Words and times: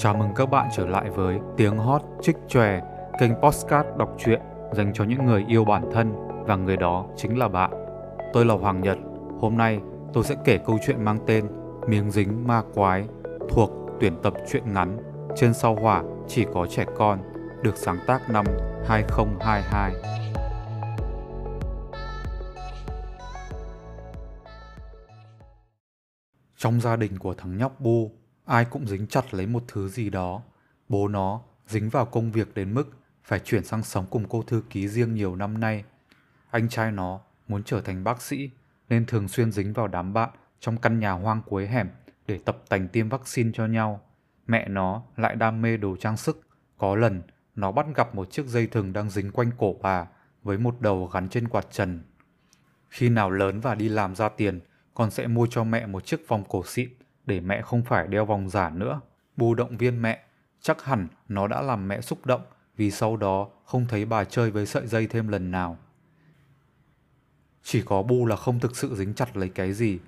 Chào 0.00 0.14
mừng 0.14 0.34
các 0.36 0.50
bạn 0.50 0.68
trở 0.76 0.86
lại 0.86 1.10
với 1.10 1.38
Tiếng 1.56 1.78
Hót 1.78 2.02
Trích 2.22 2.36
Chòe, 2.48 2.80
kênh 3.20 3.32
podcast 3.42 3.86
đọc 3.98 4.14
truyện 4.18 4.40
dành 4.72 4.92
cho 4.94 5.04
những 5.04 5.26
người 5.26 5.44
yêu 5.48 5.64
bản 5.64 5.90
thân 5.92 6.12
và 6.46 6.56
người 6.56 6.76
đó 6.76 7.06
chính 7.16 7.38
là 7.38 7.48
bạn. 7.48 7.70
Tôi 8.32 8.44
là 8.44 8.54
Hoàng 8.54 8.80
Nhật. 8.80 8.98
Hôm 9.40 9.56
nay 9.56 9.80
tôi 10.12 10.24
sẽ 10.24 10.34
kể 10.44 10.58
câu 10.58 10.78
chuyện 10.86 11.04
mang 11.04 11.18
tên 11.26 11.46
Miếng 11.86 12.10
dính 12.10 12.46
ma 12.46 12.62
quái 12.74 13.08
thuộc 13.48 13.70
tuyển 14.00 14.12
tập 14.22 14.34
truyện 14.50 14.72
ngắn 14.74 14.98
Trên 15.36 15.54
sao 15.54 15.74
hỏa 15.74 16.02
chỉ 16.28 16.46
có 16.54 16.66
trẻ 16.66 16.84
con 16.96 17.18
được 17.62 17.76
sáng 17.76 17.98
tác 18.06 18.30
năm 18.30 18.44
2022. 18.86 19.92
Trong 26.56 26.80
gia 26.80 26.96
đình 26.96 27.18
của 27.18 27.34
thằng 27.34 27.58
nhóc 27.58 27.80
Bu, 27.80 28.10
ai 28.48 28.64
cũng 28.64 28.86
dính 28.86 29.06
chặt 29.06 29.34
lấy 29.34 29.46
một 29.46 29.64
thứ 29.68 29.88
gì 29.88 30.10
đó. 30.10 30.42
Bố 30.88 31.08
nó 31.08 31.40
dính 31.66 31.88
vào 31.88 32.06
công 32.06 32.32
việc 32.32 32.54
đến 32.54 32.74
mức 32.74 32.84
phải 33.24 33.38
chuyển 33.38 33.64
sang 33.64 33.82
sống 33.82 34.06
cùng 34.10 34.28
cô 34.28 34.42
thư 34.42 34.62
ký 34.70 34.88
riêng 34.88 35.14
nhiều 35.14 35.36
năm 35.36 35.60
nay. 35.60 35.84
Anh 36.50 36.68
trai 36.68 36.92
nó 36.92 37.20
muốn 37.48 37.62
trở 37.62 37.80
thành 37.80 38.04
bác 38.04 38.22
sĩ 38.22 38.50
nên 38.88 39.06
thường 39.06 39.28
xuyên 39.28 39.52
dính 39.52 39.72
vào 39.72 39.88
đám 39.88 40.12
bạn 40.12 40.30
trong 40.60 40.76
căn 40.76 40.98
nhà 41.00 41.12
hoang 41.12 41.42
cuối 41.46 41.66
hẻm 41.66 41.88
để 42.26 42.38
tập 42.44 42.62
tành 42.68 42.88
tiêm 42.88 43.08
vaccine 43.08 43.50
cho 43.54 43.66
nhau. 43.66 44.00
Mẹ 44.46 44.68
nó 44.68 45.02
lại 45.16 45.36
đam 45.36 45.62
mê 45.62 45.76
đồ 45.76 45.96
trang 45.96 46.16
sức. 46.16 46.48
Có 46.78 46.96
lần 46.96 47.22
nó 47.54 47.72
bắt 47.72 47.86
gặp 47.94 48.14
một 48.14 48.30
chiếc 48.30 48.46
dây 48.46 48.66
thừng 48.66 48.92
đang 48.92 49.10
dính 49.10 49.30
quanh 49.30 49.50
cổ 49.58 49.76
bà 49.82 50.06
với 50.42 50.58
một 50.58 50.80
đầu 50.80 51.06
gắn 51.06 51.28
trên 51.28 51.48
quạt 51.48 51.66
trần. 51.70 52.02
Khi 52.88 53.08
nào 53.08 53.30
lớn 53.30 53.60
và 53.60 53.74
đi 53.74 53.88
làm 53.88 54.14
ra 54.14 54.28
tiền, 54.28 54.60
con 54.94 55.10
sẽ 55.10 55.26
mua 55.26 55.46
cho 55.50 55.64
mẹ 55.64 55.86
một 55.86 56.06
chiếc 56.06 56.28
vòng 56.28 56.44
cổ 56.48 56.64
xịn 56.66 56.88
để 57.28 57.40
mẹ 57.40 57.62
không 57.62 57.82
phải 57.82 58.06
đeo 58.06 58.24
vòng 58.24 58.48
giả 58.48 58.70
nữa. 58.70 59.00
Bù 59.36 59.54
động 59.54 59.76
viên 59.76 60.02
mẹ, 60.02 60.24
chắc 60.60 60.84
hẳn 60.84 61.08
nó 61.28 61.46
đã 61.46 61.62
làm 61.62 61.88
mẹ 61.88 62.00
xúc 62.00 62.26
động 62.26 62.42
vì 62.76 62.90
sau 62.90 63.16
đó 63.16 63.48
không 63.64 63.86
thấy 63.88 64.04
bà 64.04 64.24
chơi 64.24 64.50
với 64.50 64.66
sợi 64.66 64.86
dây 64.86 65.06
thêm 65.06 65.28
lần 65.28 65.50
nào. 65.50 65.78
Chỉ 67.62 67.82
có 67.82 68.02
Bu 68.02 68.26
là 68.26 68.36
không 68.36 68.60
thực 68.60 68.76
sự 68.76 68.94
dính 68.94 69.14
chặt 69.14 69.36
lấy 69.36 69.48
cái 69.48 69.72
gì, 69.72 69.98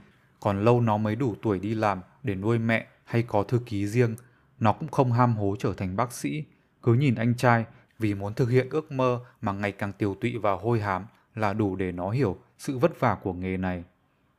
còn 0.40 0.64
lâu 0.64 0.80
nó 0.80 0.96
mới 0.96 1.16
đủ 1.16 1.34
tuổi 1.42 1.58
đi 1.58 1.74
làm 1.74 2.00
để 2.22 2.34
nuôi 2.34 2.58
mẹ 2.58 2.86
hay 3.04 3.22
có 3.22 3.42
thư 3.42 3.60
ký 3.66 3.86
riêng, 3.86 4.16
nó 4.60 4.72
cũng 4.72 4.88
không 4.88 5.12
ham 5.12 5.36
hố 5.36 5.56
trở 5.58 5.72
thành 5.77 5.96
bác 5.96 6.12
sĩ, 6.12 6.44
cứ 6.82 6.94
nhìn 6.94 7.14
anh 7.14 7.34
trai 7.34 7.64
vì 7.98 8.14
muốn 8.14 8.34
thực 8.34 8.48
hiện 8.48 8.68
ước 8.70 8.92
mơ 8.92 9.20
mà 9.40 9.52
ngày 9.52 9.72
càng 9.72 9.92
tiều 9.92 10.14
tụy 10.14 10.38
và 10.38 10.52
hôi 10.52 10.80
hám 10.80 11.06
là 11.34 11.52
đủ 11.52 11.77
để 11.77 11.92
nó 11.92 12.10
hiểu 12.10 12.38
sự 12.58 12.78
vất 12.78 13.00
vả 13.00 13.14
của 13.22 13.32
nghề 13.32 13.56
này. 13.56 13.84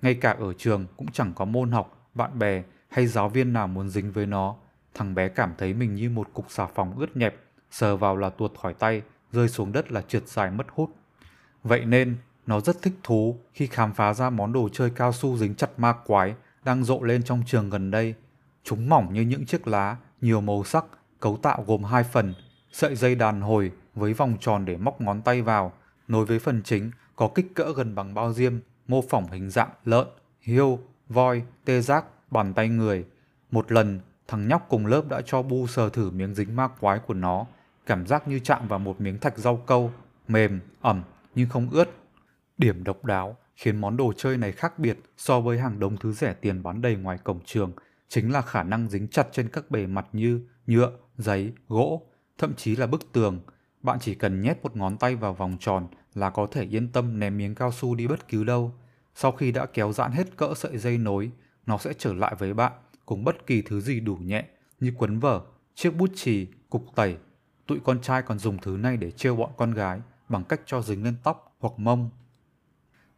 Ngay 0.01 0.13
cả 0.13 0.31
ở 0.39 0.53
trường 0.57 0.85
cũng 0.97 1.11
chẳng 1.11 1.33
có 1.35 1.45
môn 1.45 1.71
học, 1.71 2.00
bạn 2.13 2.39
bè 2.39 2.63
hay 2.89 3.07
giáo 3.07 3.29
viên 3.29 3.53
nào 3.53 3.67
muốn 3.67 3.89
dính 3.89 4.11
với 4.11 4.25
nó. 4.25 4.55
Thằng 4.93 5.15
bé 5.15 5.27
cảm 5.27 5.53
thấy 5.57 5.73
mình 5.73 5.95
như 5.95 6.09
một 6.09 6.29
cục 6.33 6.45
xà 6.49 6.65
phòng 6.65 6.93
ướt 6.97 7.17
nhẹp, 7.17 7.35
sờ 7.71 7.97
vào 7.97 8.17
là 8.17 8.29
tuột 8.29 8.51
khỏi 8.61 8.73
tay, 8.73 9.01
rơi 9.31 9.49
xuống 9.49 9.71
đất 9.71 9.91
là 9.91 10.01
trượt 10.01 10.27
dài 10.27 10.51
mất 10.51 10.67
hút. 10.69 10.89
Vậy 11.63 11.85
nên, 11.85 12.17
nó 12.47 12.59
rất 12.59 12.81
thích 12.81 12.93
thú 13.03 13.39
khi 13.53 13.67
khám 13.67 13.93
phá 13.93 14.13
ra 14.13 14.29
món 14.29 14.53
đồ 14.53 14.69
chơi 14.69 14.89
cao 14.89 15.11
su 15.13 15.37
dính 15.37 15.55
chặt 15.55 15.69
ma 15.77 15.93
quái 16.05 16.35
đang 16.63 16.83
rộ 16.83 17.01
lên 17.01 17.23
trong 17.23 17.43
trường 17.45 17.69
gần 17.69 17.91
đây. 17.91 18.15
Chúng 18.63 18.89
mỏng 18.89 19.13
như 19.13 19.21
những 19.21 19.45
chiếc 19.45 19.67
lá, 19.67 19.97
nhiều 20.21 20.41
màu 20.41 20.63
sắc, 20.63 20.85
cấu 21.19 21.37
tạo 21.37 21.63
gồm 21.67 21.83
hai 21.83 22.03
phần, 22.03 22.33
sợi 22.71 22.95
dây 22.95 23.15
đàn 23.15 23.41
hồi 23.41 23.71
với 23.95 24.13
vòng 24.13 24.37
tròn 24.39 24.65
để 24.65 24.77
móc 24.77 25.01
ngón 25.01 25.21
tay 25.21 25.41
vào, 25.41 25.73
nối 26.07 26.25
với 26.25 26.39
phần 26.39 26.61
chính 26.63 26.91
có 27.15 27.27
kích 27.35 27.55
cỡ 27.55 27.73
gần 27.75 27.95
bằng 27.95 28.13
bao 28.13 28.33
diêm, 28.33 28.53
mô 28.87 29.01
phỏng 29.09 29.27
hình 29.31 29.49
dạng 29.49 29.69
lợn, 29.85 30.07
hiêu, 30.41 30.79
voi, 31.11 31.43
tê 31.65 31.81
giác, 31.81 32.05
bàn 32.31 32.53
tay 32.53 32.69
người. 32.69 33.05
Một 33.51 33.71
lần, 33.71 33.99
thằng 34.27 34.47
nhóc 34.47 34.65
cùng 34.69 34.85
lớp 34.85 35.07
đã 35.09 35.21
cho 35.25 35.41
Bu 35.41 35.67
sờ 35.67 35.89
thử 35.89 36.11
miếng 36.11 36.35
dính 36.35 36.55
ma 36.55 36.67
quái 36.67 36.99
của 36.99 37.13
nó, 37.13 37.45
cảm 37.85 38.07
giác 38.07 38.27
như 38.27 38.39
chạm 38.39 38.67
vào 38.67 38.79
một 38.79 39.01
miếng 39.01 39.19
thạch 39.19 39.37
rau 39.37 39.57
câu, 39.57 39.91
mềm, 40.27 40.59
ẩm 40.81 41.03
nhưng 41.35 41.49
không 41.49 41.69
ướt. 41.69 41.89
Điểm 42.57 42.83
độc 42.83 43.05
đáo 43.05 43.37
khiến 43.55 43.81
món 43.81 43.97
đồ 43.97 44.13
chơi 44.17 44.37
này 44.37 44.51
khác 44.51 44.79
biệt 44.79 44.97
so 45.17 45.39
với 45.39 45.59
hàng 45.59 45.79
đống 45.79 45.97
thứ 45.97 46.11
rẻ 46.11 46.33
tiền 46.33 46.63
bán 46.63 46.81
đầy 46.81 46.95
ngoài 46.95 47.17
cổng 47.17 47.39
trường 47.45 47.71
chính 48.07 48.31
là 48.31 48.41
khả 48.41 48.63
năng 48.63 48.89
dính 48.89 49.07
chặt 49.07 49.27
trên 49.31 49.49
các 49.49 49.71
bề 49.71 49.87
mặt 49.87 50.07
như 50.13 50.41
nhựa, 50.67 50.91
giấy, 51.17 51.53
gỗ, 51.67 52.07
thậm 52.37 52.53
chí 52.55 52.75
là 52.75 52.87
bức 52.87 53.11
tường. 53.11 53.39
Bạn 53.81 53.97
chỉ 54.01 54.15
cần 54.15 54.41
nhét 54.41 54.63
một 54.63 54.77
ngón 54.77 54.97
tay 54.97 55.15
vào 55.15 55.33
vòng 55.33 55.57
tròn 55.59 55.87
là 56.13 56.29
có 56.29 56.47
thể 56.51 56.63
yên 56.63 56.87
tâm 56.87 57.19
ném 57.19 57.37
miếng 57.37 57.55
cao 57.55 57.71
su 57.71 57.95
đi 57.95 58.07
bất 58.07 58.27
cứ 58.27 58.43
đâu. 58.43 58.73
Sau 59.15 59.31
khi 59.31 59.51
đã 59.51 59.65
kéo 59.65 59.91
giãn 59.93 60.11
hết 60.11 60.37
cỡ 60.37 60.53
sợi 60.55 60.77
dây 60.77 60.97
nối, 60.97 61.31
nó 61.65 61.77
sẽ 61.77 61.93
trở 61.97 62.13
lại 62.13 62.35
với 62.39 62.53
bạn 62.53 62.71
cùng 63.05 63.23
bất 63.23 63.47
kỳ 63.47 63.61
thứ 63.61 63.81
gì 63.81 63.99
đủ 63.99 64.15
nhẹ 64.15 64.45
như 64.79 64.93
quấn 64.97 65.19
vở, 65.19 65.41
chiếc 65.75 65.95
bút 65.95 66.09
chì, 66.15 66.47
cục 66.69 66.95
tẩy. 66.95 67.17
Tụi 67.67 67.79
con 67.83 68.01
trai 68.01 68.21
còn 68.21 68.39
dùng 68.39 68.57
thứ 68.57 68.77
này 68.77 68.97
để 68.97 69.11
trêu 69.11 69.35
bọn 69.35 69.49
con 69.57 69.73
gái 69.73 69.99
bằng 70.29 70.43
cách 70.43 70.61
cho 70.65 70.81
dính 70.81 71.03
lên 71.03 71.15
tóc 71.23 71.55
hoặc 71.59 71.73
mông. 71.77 72.09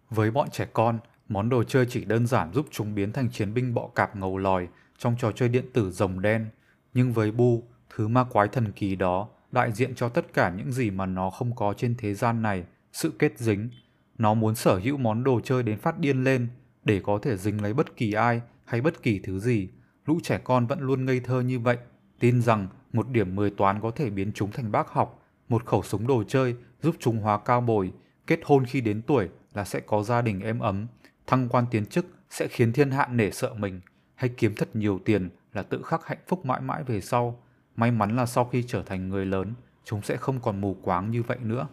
Với 0.10 0.32
bọn 0.32 0.50
trẻ 0.50 0.68
con, 0.74 1.00
món 1.30 1.50
đồ 1.50 1.64
chơi 1.64 1.86
chỉ 1.90 2.06
đơn 2.06 2.28
giản 2.28 2.54
giúp 2.54 2.66
chúng 2.72 2.96
biến 2.96 3.12
thành 3.12 3.32
chiến 3.32 3.54
binh 3.54 3.74
bọ 3.74 3.88
cạp 3.88 4.16
ngầu 4.16 4.38
lòi 4.38 4.68
trong 4.98 5.16
trò 5.20 5.32
chơi 5.32 5.50
điện 5.50 5.66
tử 5.74 5.92
rồng 5.92 6.22
đen. 6.22 6.50
Nhưng 6.94 7.14
với 7.14 7.32
Bu, 7.32 7.64
thứ 7.96 8.08
ma 8.08 8.24
quái 8.24 8.48
thần 8.48 8.72
kỳ 8.72 8.96
đó 8.96 9.28
đại 9.52 9.72
diện 9.72 9.96
cho 9.96 10.10
tất 10.10 10.34
cả 10.34 10.50
những 10.50 10.72
gì 10.72 10.92
mà 10.92 11.06
nó 11.06 11.30
không 11.30 11.56
có 11.56 11.74
trên 11.78 11.96
thế 11.98 12.14
gian 12.14 12.42
này, 12.42 12.64
sự 12.94 13.14
kết 13.20 13.40
dính. 13.40 13.70
Nó 14.18 14.34
muốn 14.34 14.56
sở 14.56 14.80
hữu 14.84 14.98
món 14.98 15.24
đồ 15.24 15.40
chơi 15.44 15.64
đến 15.64 15.78
phát 15.78 16.00
điên 16.00 16.24
lên 16.24 16.48
để 16.84 17.02
có 17.04 17.20
thể 17.22 17.38
dính 17.38 17.62
lấy 17.62 17.74
bất 17.74 17.96
kỳ 17.96 18.14
ai 18.14 18.42
hay 18.66 18.82
bất 18.82 19.04
kỳ 19.04 19.20
thứ 19.20 19.40
gì. 19.40 19.70
Lũ 20.06 20.20
trẻ 20.24 20.40
con 20.44 20.68
vẫn 20.68 20.80
luôn 20.82 21.06
ngây 21.06 21.20
thơ 21.20 21.42
như 21.42 21.60
vậy, 21.60 21.78
tin 22.20 22.42
rằng 22.42 22.68
một 22.94 23.10
điểm 23.10 23.36
10 23.36 23.50
toán 23.50 23.82
có 23.82 23.92
thể 23.92 24.10
biến 24.10 24.32
chúng 24.36 24.52
thành 24.52 24.72
bác 24.72 24.90
học, 24.90 25.24
một 25.50 25.66
khẩu 25.66 25.84
súng 25.84 26.08
đồ 26.08 26.24
chơi 26.24 26.56
giúp 26.82 26.96
chúng 27.00 27.18
hóa 27.18 27.38
cao 27.38 27.62
bồi, 27.62 27.92
kết 28.28 28.40
hôn 28.44 28.66
khi 28.66 28.82
đến 28.82 29.02
tuổi 29.02 29.30
là 29.54 29.66
sẽ 29.66 29.80
có 29.80 30.04
gia 30.04 30.22
đình 30.22 30.40
êm 30.40 30.60
ấm, 30.60 30.88
thăng 31.28 31.50
quan 31.50 31.66
tiến 31.72 31.86
chức 31.86 32.06
sẽ 32.30 32.48
khiến 32.48 32.74
thiên 32.74 32.92
hạ 32.92 33.08
nể 33.08 33.32
sợ 33.32 33.54
mình, 33.54 33.82
hay 34.16 34.30
kiếm 34.38 34.56
thật 34.56 34.76
nhiều 34.76 35.00
tiền 35.06 35.30
là 35.54 35.64
tự 35.64 35.82
khắc 35.84 36.06
hạnh 36.06 36.18
phúc 36.28 36.46
mãi 36.46 36.62
mãi 36.62 36.84
về 36.84 37.02
sau. 37.02 37.44
May 37.76 37.92
mắn 37.92 38.16
là 38.16 38.26
sau 38.26 38.46
khi 38.46 38.64
trở 38.68 38.84
thành 38.84 39.10
người 39.10 39.26
lớn, 39.26 39.54
chúng 39.84 40.02
sẽ 40.02 40.18
không 40.18 40.40
còn 40.40 40.62
mù 40.62 40.74
quáng 40.82 41.12
như 41.12 41.24
vậy 41.24 41.38
nữa. 41.42 41.68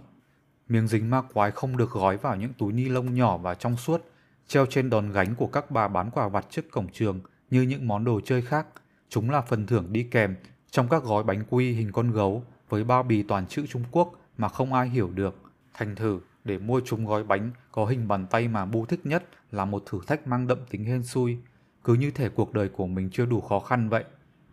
Miếng 0.70 0.86
dính 0.86 1.10
ma 1.10 1.22
quái 1.22 1.50
không 1.50 1.76
được 1.76 1.90
gói 1.90 2.16
vào 2.16 2.36
những 2.36 2.52
túi 2.58 2.72
ni 2.72 2.88
lông 2.88 3.14
nhỏ 3.14 3.36
và 3.36 3.54
trong 3.54 3.76
suốt, 3.76 4.04
treo 4.46 4.66
trên 4.66 4.90
đòn 4.90 5.12
gánh 5.12 5.34
của 5.34 5.46
các 5.46 5.70
bà 5.70 5.88
bán 5.88 6.10
quà 6.10 6.28
vặt 6.28 6.46
trước 6.50 6.70
cổng 6.70 6.88
trường 6.92 7.20
như 7.50 7.62
những 7.62 7.88
món 7.88 8.04
đồ 8.04 8.20
chơi 8.24 8.42
khác. 8.42 8.66
Chúng 9.08 9.30
là 9.30 9.40
phần 9.40 9.66
thưởng 9.66 9.92
đi 9.92 10.02
kèm 10.02 10.36
trong 10.70 10.88
các 10.88 11.02
gói 11.02 11.22
bánh 11.22 11.44
quy 11.50 11.72
hình 11.72 11.92
con 11.92 12.10
gấu 12.10 12.44
với 12.68 12.84
bao 12.84 13.02
bì 13.02 13.22
toàn 13.22 13.46
chữ 13.46 13.66
Trung 13.68 13.84
Quốc 13.90 14.12
mà 14.38 14.48
không 14.48 14.72
ai 14.72 14.88
hiểu 14.88 15.10
được. 15.10 15.36
Thành 15.74 15.96
thử, 15.96 16.20
để 16.44 16.58
mua 16.58 16.80
chúng 16.84 17.06
gói 17.06 17.24
bánh 17.24 17.50
có 17.72 17.86
hình 17.86 18.08
bàn 18.08 18.26
tay 18.26 18.48
mà 18.48 18.64
Bu 18.64 18.86
thích 18.86 19.00
nhất 19.04 19.24
là 19.52 19.64
một 19.64 19.82
thử 19.86 19.98
thách 20.06 20.26
mang 20.26 20.46
đậm 20.46 20.58
tính 20.70 20.84
hên 20.84 21.02
xui. 21.02 21.38
Cứ 21.84 21.94
như 21.94 22.10
thể 22.10 22.28
cuộc 22.28 22.52
đời 22.52 22.68
của 22.68 22.86
mình 22.86 23.10
chưa 23.12 23.26
đủ 23.26 23.40
khó 23.40 23.60
khăn 23.60 23.88
vậy. 23.88 24.04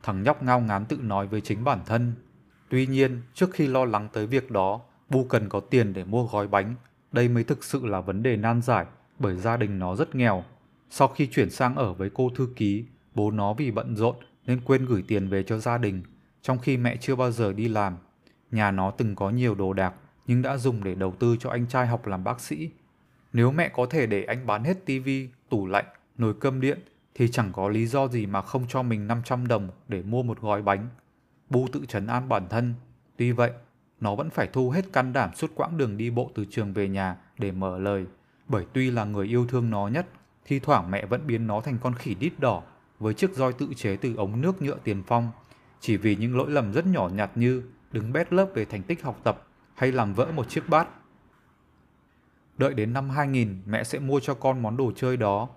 Thằng 0.04 0.24
nhóc 0.24 0.44
ngao 0.44 0.60
ngán 0.60 0.86
tự 0.86 0.98
nói 1.02 1.28
với 1.28 1.42
chính 1.42 1.64
bản 1.64 1.80
thân. 1.86 2.14
Tuy 2.70 2.88
nhiên, 2.88 3.22
trước 3.34 3.52
khi 3.54 3.68
lo 3.68 3.86
lắng 3.86 4.10
tới 4.14 4.28
việc 4.28 4.52
đó, 4.52 4.82
Bu 5.10 5.24
cần 5.24 5.50
có 5.50 5.60
tiền 5.60 5.94
để 5.94 6.04
mua 6.04 6.28
gói 6.28 6.48
bánh. 6.48 6.76
Đây 7.12 7.30
mới 7.30 7.44
thực 7.44 7.64
sự 7.64 7.86
là 7.86 8.02
vấn 8.02 8.24
đề 8.24 8.38
nan 8.38 8.62
giải 8.62 8.86
bởi 9.20 9.36
gia 9.36 9.58
đình 9.58 9.80
nó 9.80 9.96
rất 9.96 10.16
nghèo. 10.16 10.44
Sau 10.90 11.08
khi 11.08 11.28
chuyển 11.28 11.50
sang 11.50 11.76
ở 11.76 11.94
với 11.94 12.10
cô 12.14 12.30
thư 12.36 12.50
ký, 12.56 12.86
bố 13.16 13.32
nó 13.32 13.54
vì 13.54 13.72
bận 13.72 13.96
rộn 13.96 14.16
nên 14.46 14.62
quên 14.62 14.86
gửi 14.86 15.04
tiền 15.08 15.28
về 15.28 15.44
cho 15.44 15.58
gia 15.58 15.78
đình, 15.78 16.04
trong 16.42 16.60
khi 16.60 16.78
mẹ 16.78 16.98
chưa 16.98 17.16
bao 17.16 17.32
giờ 17.32 17.54
đi 17.54 17.68
làm. 17.68 17.98
Nhà 18.52 18.72
nó 18.72 18.92
từng 18.92 19.16
có 19.16 19.30
nhiều 19.30 19.56
đồ 19.56 19.74
đạc 19.74 19.94
nhưng 20.28 20.42
đã 20.42 20.58
dùng 20.58 20.84
để 20.84 20.96
đầu 20.96 21.14
tư 21.20 21.36
cho 21.40 21.50
anh 21.50 21.68
trai 21.68 21.88
học 21.88 22.08
làm 22.08 22.24
bác 22.24 22.40
sĩ. 22.40 22.70
Nếu 23.34 23.52
mẹ 23.52 23.70
có 23.70 23.86
thể 23.86 24.08
để 24.08 24.24
anh 24.24 24.48
bán 24.48 24.64
hết 24.64 24.86
tivi, 24.86 25.30
tủ 25.50 25.68
lạnh, 25.68 25.86
nồi 26.18 26.34
cơm 26.40 26.62
điện 26.62 26.80
thì 27.16 27.28
chẳng 27.32 27.52
có 27.54 27.70
lý 27.70 27.86
do 27.86 28.08
gì 28.08 28.26
mà 28.26 28.42
không 28.42 28.66
cho 28.68 28.84
mình 28.84 29.08
500 29.08 29.48
đồng 29.48 29.70
để 29.88 30.02
mua 30.02 30.24
một 30.24 30.42
gói 30.42 30.62
bánh. 30.62 30.90
Bu 31.50 31.68
tự 31.72 31.86
trấn 31.88 32.08
an 32.08 32.30
bản 32.30 32.48
thân. 32.50 32.74
Tuy 33.18 33.32
vậy, 33.32 33.52
nó 34.00 34.16
vẫn 34.16 34.30
phải 34.30 34.48
thu 34.48 34.70
hết 34.70 34.94
can 34.94 35.14
đảm 35.14 35.30
suốt 35.36 35.52
quãng 35.56 35.78
đường 35.78 35.98
đi 35.98 36.10
bộ 36.10 36.32
từ 36.36 36.46
trường 36.50 36.74
về 36.74 36.88
nhà 36.88 37.18
để 37.38 37.52
mở 37.52 37.78
lời. 37.78 38.06
Bởi 38.48 38.66
tuy 38.74 38.92
là 38.92 39.06
người 39.06 39.28
yêu 39.28 39.48
thương 39.48 39.70
nó 39.70 39.88
nhất, 39.88 40.08
thi 40.46 40.60
thoảng 40.60 40.92
mẹ 40.92 41.06
vẫn 41.06 41.28
biến 41.28 41.48
nó 41.48 41.62
thành 41.62 41.78
con 41.82 41.94
khỉ 41.94 42.16
đít 42.16 42.40
đỏ 42.40 42.64
với 43.00 43.14
chiếc 43.14 43.34
roi 43.34 43.54
tự 43.54 43.68
chế 43.76 43.96
từ 43.96 44.16
ống 44.16 44.42
nước 44.42 44.62
nhựa 44.62 44.78
tiền 44.84 45.04
phong. 45.08 45.32
Chỉ 45.80 45.98
vì 45.98 46.16
những 46.16 46.38
lỗi 46.38 46.50
lầm 46.50 46.74
rất 46.74 46.86
nhỏ 46.86 47.10
nhặt 47.14 47.32
như 47.36 47.64
đứng 47.92 48.14
bét 48.14 48.34
lớp 48.34 48.48
về 48.54 48.66
thành 48.66 48.84
tích 48.84 49.04
học 49.04 49.20
tập 49.24 49.48
hay 49.76 49.92
làm 49.92 50.14
vỡ 50.14 50.32
một 50.36 50.50
chiếc 50.50 50.70
bát. 50.70 50.88
Đợi 52.58 52.74
đến 52.74 52.94
năm 52.94 53.10
2000 53.10 53.62
mẹ 53.66 53.84
sẽ 53.84 54.00
mua 54.00 54.20
cho 54.20 54.34
con 54.34 54.62
món 54.62 54.78
đồ 54.78 54.92
chơi 54.96 55.18
đó. 55.18 55.50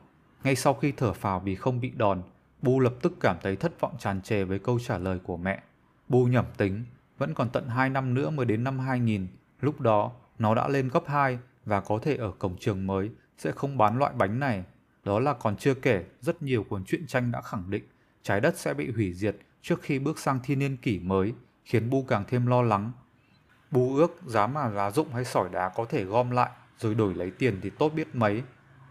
Ngay 0.44 0.56
sau 0.56 0.74
khi 0.74 0.92
thở 0.92 1.12
phào 1.12 1.40
vì 1.40 1.54
không 1.54 1.80
bị 1.80 1.90
đòn, 1.96 2.22
Bu 2.62 2.80
lập 2.80 2.94
tức 3.02 3.12
cảm 3.20 3.36
thấy 3.42 3.56
thất 3.56 3.80
vọng 3.80 3.94
tràn 3.98 4.22
trề 4.22 4.44
với 4.44 4.58
câu 4.58 4.78
trả 4.78 4.98
lời 4.98 5.18
của 5.18 5.36
mẹ. 5.36 5.62
Bu 6.08 6.24
nhẩm 6.24 6.44
tính, 6.56 6.84
vẫn 7.20 7.34
còn 7.34 7.50
tận 7.50 7.68
2 7.68 7.90
năm 7.90 8.14
nữa 8.14 8.30
mới 8.30 8.46
đến 8.46 8.64
năm 8.64 8.78
2000, 8.78 9.26
lúc 9.60 9.80
đó 9.80 10.12
nó 10.38 10.54
đã 10.54 10.68
lên 10.68 10.90
cấp 10.90 11.02
2 11.06 11.38
và 11.64 11.80
có 11.80 11.98
thể 12.02 12.16
ở 12.16 12.32
cổng 12.38 12.56
trường 12.60 12.86
mới 12.86 13.10
sẽ 13.38 13.52
không 13.52 13.78
bán 13.78 13.98
loại 13.98 14.12
bánh 14.18 14.40
này. 14.40 14.64
Đó 15.04 15.18
là 15.20 15.32
còn 15.32 15.56
chưa 15.56 15.74
kể 15.74 16.04
rất 16.20 16.42
nhiều 16.42 16.64
cuốn 16.64 16.84
truyện 16.84 17.06
tranh 17.06 17.32
đã 17.32 17.40
khẳng 17.40 17.70
định 17.70 17.84
trái 18.22 18.40
đất 18.40 18.58
sẽ 18.58 18.74
bị 18.74 18.90
hủy 18.90 19.12
diệt 19.12 19.36
trước 19.62 19.82
khi 19.82 19.98
bước 19.98 20.18
sang 20.18 20.38
thiên 20.42 20.58
niên 20.58 20.76
kỷ 20.76 20.98
mới, 20.98 21.32
khiến 21.64 21.90
Bu 21.90 22.04
càng 22.08 22.24
thêm 22.28 22.46
lo 22.46 22.62
lắng. 22.62 22.92
Bu 23.70 23.96
ước 23.96 24.20
giá 24.26 24.46
mà 24.46 24.68
lá 24.68 24.90
rụng 24.90 25.12
hay 25.12 25.24
sỏi 25.24 25.48
đá 25.52 25.68
có 25.68 25.84
thể 25.84 26.04
gom 26.04 26.30
lại 26.30 26.50
rồi 26.78 26.94
đổi 26.94 27.14
lấy 27.14 27.30
tiền 27.30 27.58
thì 27.62 27.70
tốt 27.70 27.88
biết 27.94 28.14
mấy. 28.14 28.42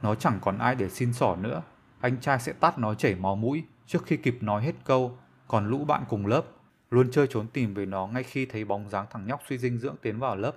Nó 0.01 0.15
chẳng 0.15 0.39
còn 0.41 0.57
ai 0.57 0.75
để 0.75 0.89
xin 0.89 1.13
sỏ 1.13 1.35
nữa. 1.35 1.61
Anh 1.99 2.17
trai 2.21 2.39
sẽ 2.39 2.53
tát 2.53 2.79
nó 2.79 2.93
chảy 2.93 3.15
máu 3.15 3.35
mũi 3.35 3.63
trước 3.87 4.05
khi 4.05 4.17
kịp 4.17 4.37
nói 4.41 4.63
hết 4.63 4.75
câu. 4.85 5.17
Còn 5.47 5.69
lũ 5.69 5.85
bạn 5.85 6.03
cùng 6.09 6.25
lớp 6.25 6.43
luôn 6.89 7.11
chơi 7.11 7.27
trốn 7.27 7.47
tìm 7.47 7.73
về 7.73 7.85
nó 7.85 8.07
ngay 8.07 8.23
khi 8.23 8.45
thấy 8.45 8.65
bóng 8.65 8.89
dáng 8.89 9.05
thằng 9.11 9.27
nhóc 9.27 9.41
suy 9.49 9.57
dinh 9.57 9.77
dưỡng 9.77 9.95
tiến 10.01 10.19
vào 10.19 10.35
lớp. 10.35 10.55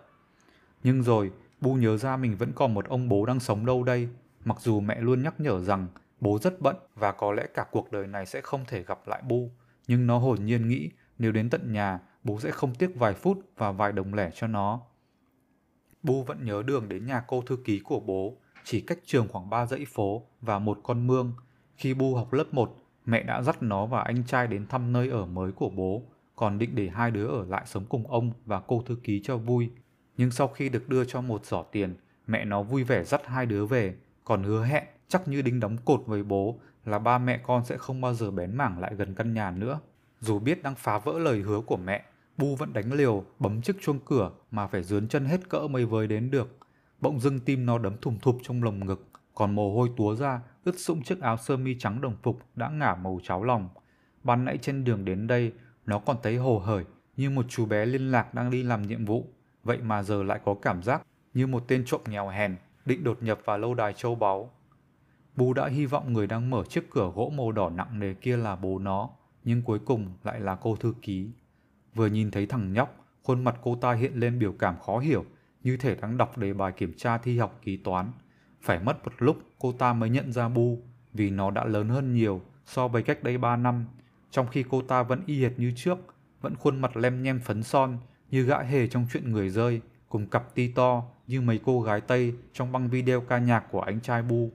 Nhưng 0.83 1.03
rồi, 1.03 1.31
Bu 1.61 1.75
nhớ 1.75 1.97
ra 1.97 2.17
mình 2.17 2.37
vẫn 2.37 2.53
còn 2.55 2.75
một 2.75 2.89
ông 2.89 3.09
bố 3.09 3.27
đang 3.27 3.41
sống 3.41 3.67
đâu 3.67 3.83
đây, 3.83 4.09
mặc 4.45 4.57
dù 4.61 4.81
mẹ 4.81 5.01
luôn 5.01 5.23
nhắc 5.23 5.41
nhở 5.41 5.61
rằng 5.61 5.87
bố 6.21 6.39
rất 6.39 6.61
bận 6.61 6.77
và 6.95 7.13
có 7.13 7.33
lẽ 7.33 7.47
cả 7.55 7.67
cuộc 7.71 7.93
đời 7.93 8.07
này 8.07 8.27
sẽ 8.27 8.41
không 8.41 8.65
thể 8.69 8.83
gặp 8.83 9.01
lại 9.07 9.23
Bu. 9.29 9.51
Nhưng 9.87 10.07
nó 10.07 10.19
hồn 10.19 10.45
nhiên 10.45 10.69
nghĩ 10.69 10.91
nếu 11.19 11.33
đến 11.33 11.51
tận 11.51 11.73
nhà, 11.73 12.01
bố 12.25 12.41
sẽ 12.41 12.51
không 12.51 12.75
tiếc 12.75 12.97
vài 12.97 13.15
phút 13.15 13.39
và 13.57 13.73
vài 13.73 13.93
đồng 13.93 14.15
lẻ 14.15 14.31
cho 14.35 14.47
nó. 14.47 14.81
Bu 16.03 16.23
vẫn 16.23 16.45
nhớ 16.45 16.63
đường 16.67 16.89
đến 16.89 17.07
nhà 17.07 17.25
cô 17.27 17.43
thư 17.43 17.57
ký 17.65 17.81
của 17.85 18.01
bố, 18.01 18.37
chỉ 18.65 18.81
cách 18.81 18.99
trường 19.05 19.29
khoảng 19.29 19.51
ba 19.51 19.67
dãy 19.67 19.85
phố 19.93 20.23
và 20.41 20.59
một 20.59 20.79
con 20.83 21.07
mương. 21.07 21.33
Khi 21.77 21.95
Bu 21.95 22.15
học 22.15 22.33
lớp 22.33 22.45
1, 22.53 22.77
mẹ 23.05 23.23
đã 23.23 23.43
dắt 23.43 23.63
nó 23.63 23.87
và 23.87 24.03
anh 24.03 24.25
trai 24.25 24.47
đến 24.47 24.67
thăm 24.67 24.93
nơi 24.93 25.09
ở 25.09 25.27
mới 25.27 25.53
của 25.53 25.71
bố, 25.71 26.03
còn 26.43 26.59
định 26.59 26.75
để 26.75 26.89
hai 26.89 27.11
đứa 27.11 27.27
ở 27.27 27.45
lại 27.49 27.63
sống 27.67 27.85
cùng 27.89 28.07
ông 28.07 28.33
và 28.47 28.61
cô 28.61 28.83
thư 28.87 28.97
ký 29.03 29.21
cho 29.25 29.37
vui. 29.37 29.71
Nhưng 30.17 30.31
sau 30.31 30.49
khi 30.49 30.69
được 30.69 30.89
đưa 30.89 31.05
cho 31.05 31.21
một 31.21 31.47
giỏ 31.47 31.63
tiền, 31.73 31.95
mẹ 32.27 32.45
nó 32.45 32.63
vui 32.63 32.85
vẻ 32.85 33.05
dắt 33.05 33.21
hai 33.27 33.47
đứa 33.47 33.67
về, 33.67 33.95
còn 34.25 34.43
hứa 34.43 34.65
hẹn 34.65 34.85
chắc 35.09 35.29
như 35.29 35.43
đinh 35.43 35.61
đóng 35.61 35.77
cột 35.85 36.03
với 36.07 36.23
bố 36.23 36.59
là 36.85 36.99
ba 36.99 37.19
mẹ 37.19 37.41
con 37.43 37.65
sẽ 37.65 37.77
không 37.77 38.01
bao 38.01 38.15
giờ 38.15 38.31
bén 38.31 38.57
mảng 38.57 38.79
lại 38.79 38.95
gần 38.97 39.15
căn 39.15 39.35
nhà 39.35 39.51
nữa. 39.51 39.81
Dù 40.21 40.39
biết 40.39 40.63
đang 40.63 40.75
phá 40.75 40.99
vỡ 40.99 41.19
lời 41.19 41.41
hứa 41.41 41.61
của 41.61 41.77
mẹ, 41.77 42.05
Bu 42.37 42.57
vẫn 42.57 42.73
đánh 42.73 42.93
liều, 42.93 43.25
bấm 43.39 43.63
chiếc 43.63 43.77
chuông 43.83 43.99
cửa 44.05 44.31
mà 44.51 44.67
phải 44.67 44.83
dướn 44.83 45.09
chân 45.09 45.25
hết 45.25 45.49
cỡ 45.49 45.69
mới 45.69 45.85
với 45.85 46.07
đến 46.07 46.31
được. 46.31 46.57
Bỗng 47.01 47.21
dưng 47.21 47.41
tim 47.41 47.67
nó 47.67 47.79
đấm 47.79 47.97
thùng 48.01 48.19
thụp 48.19 48.39
trong 48.43 48.63
lồng 48.63 48.87
ngực, 48.87 49.07
còn 49.35 49.55
mồ 49.55 49.75
hôi 49.75 49.91
túa 49.97 50.17
ra, 50.17 50.41
ướt 50.65 50.79
sũng 50.79 51.03
chiếc 51.03 51.21
áo 51.21 51.37
sơ 51.37 51.57
mi 51.57 51.77
trắng 51.79 52.01
đồng 52.01 52.17
phục 52.23 52.39
đã 52.57 52.69
ngả 52.69 52.95
màu 52.95 53.21
cháo 53.23 53.45
lòng. 53.45 53.69
Ban 54.25 54.45
nãy 54.45 54.59
trên 54.63 54.85
đường 54.85 55.05
đến 55.05 55.27
đây, 55.27 55.53
nó 55.87 55.99
còn 55.99 56.17
thấy 56.23 56.37
hồ 56.37 56.59
hởi 56.59 56.85
như 57.17 57.31
một 57.31 57.47
chú 57.49 57.67
bé 57.67 57.87
liên 57.87 58.11
lạc 58.11 58.35
đang 58.35 58.51
đi 58.51 58.63
làm 58.63 58.83
nhiệm 58.83 59.05
vụ. 59.05 59.27
Vậy 59.65 59.79
mà 59.79 60.03
giờ 60.03 60.23
lại 60.23 60.41
có 60.45 60.55
cảm 60.63 60.83
giác 60.83 61.03
như 61.35 61.47
một 61.47 61.65
tên 61.69 61.85
trộm 61.87 62.01
nghèo 62.09 62.29
hèn 62.29 62.57
định 62.85 63.05
đột 63.05 63.23
nhập 63.23 63.39
vào 63.45 63.59
lâu 63.59 63.75
đài 63.75 63.93
châu 63.93 64.15
báu. 64.15 64.51
Bu 65.37 65.53
đã 65.53 65.69
hy 65.69 65.87
vọng 65.87 66.13
người 66.13 66.27
đang 66.27 66.51
mở 66.51 66.65
chiếc 66.65 66.91
cửa 66.91 67.11
gỗ 67.15 67.33
màu 67.37 67.53
đỏ 67.53 67.71
nặng 67.71 67.99
nề 67.99 68.15
kia 68.15 68.37
là 68.37 68.57
bố 68.57 68.79
nó, 68.79 69.11
nhưng 69.45 69.63
cuối 69.63 69.79
cùng 69.79 70.13
lại 70.25 70.41
là 70.41 70.55
cô 70.55 70.77
thư 70.77 70.95
ký. 71.03 71.31
Vừa 71.95 72.07
nhìn 72.07 72.31
thấy 72.31 72.47
thằng 72.47 72.73
nhóc, 72.73 72.97
khuôn 73.23 73.45
mặt 73.45 73.57
cô 73.63 73.77
ta 73.77 73.93
hiện 73.93 74.13
lên 74.15 74.39
biểu 74.39 74.53
cảm 74.53 74.79
khó 74.79 74.99
hiểu, 74.99 75.25
như 75.63 75.77
thể 75.77 75.95
đang 75.95 76.17
đọc 76.17 76.39
đề 76.39 76.53
bài 76.53 76.73
kiểm 76.73 76.93
tra 76.97 77.19
thi 77.19 77.39
học 77.39 77.59
ký 77.63 77.77
toán. 77.77 78.13
Phải 78.61 78.81
mất 78.81 79.05
một 79.05 79.13
lúc 79.19 79.37
cô 79.59 79.73
ta 79.73 79.93
mới 79.93 80.11
nhận 80.11 80.33
ra 80.33 80.49
Bu, 80.49 80.79
vì 81.13 81.31
nó 81.31 81.51
đã 81.51 81.65
lớn 81.65 81.89
hơn 81.89 82.15
nhiều 82.15 82.41
so 82.67 82.89
với 82.89 83.03
cách 83.03 83.23
đây 83.23 83.39
3 83.39 83.57
năm, 83.57 83.87
trong 84.33 84.47
khi 84.47 84.65
cô 84.71 84.83
ta 84.83 85.03
vẫn 85.03 85.23
y 85.27 85.43
hệt 85.43 85.59
như 85.59 85.73
trước, 85.77 85.99
vẫn 86.41 86.57
khuôn 86.57 86.81
mặt 86.81 86.97
lem 86.97 87.23
nhem 87.23 87.41
phấn 87.41 87.63
son 87.63 87.99
như 88.31 88.43
gã 88.43 88.59
hề 88.59 88.87
trong 88.87 89.07
chuyện 89.13 89.33
người 89.33 89.49
rơi, 89.51 89.81
cùng 90.09 90.27
cặp 90.27 90.55
ti 90.55 90.69
to 90.69 91.03
như 91.27 91.41
mấy 91.41 91.61
cô 91.65 91.83
gái 91.83 92.01
Tây 92.01 92.35
trong 92.53 92.73
băng 92.73 92.89
video 92.89 93.21
ca 93.21 93.39
nhạc 93.39 93.65
của 93.71 93.81
anh 93.81 94.01
trai 94.01 94.23
Bu. 94.23 94.51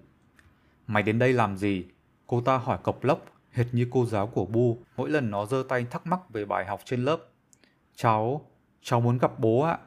Mày 0.87 1.03
đến 1.03 1.19
đây 1.19 1.33
làm 1.33 1.57
gì? 1.57 1.85
Cô 2.27 2.41
ta 2.41 2.57
hỏi 2.57 2.77
cộc 2.83 3.03
lốc, 3.03 3.25
hệt 3.51 3.65
như 3.71 3.87
cô 3.91 4.05
giáo 4.05 4.27
của 4.27 4.45
Bu 4.45 4.77
mỗi 4.97 5.09
lần 5.09 5.31
nó 5.31 5.45
giơ 5.45 5.63
tay 5.69 5.85
thắc 5.91 6.07
mắc 6.07 6.29
về 6.29 6.45
bài 6.45 6.65
học 6.65 6.81
trên 6.85 7.03
lớp. 7.03 7.17
Cháu, 7.95 8.45
cháu 8.81 9.01
muốn 9.01 9.17
gặp 9.17 9.39
bố 9.39 9.61
ạ. 9.61 9.77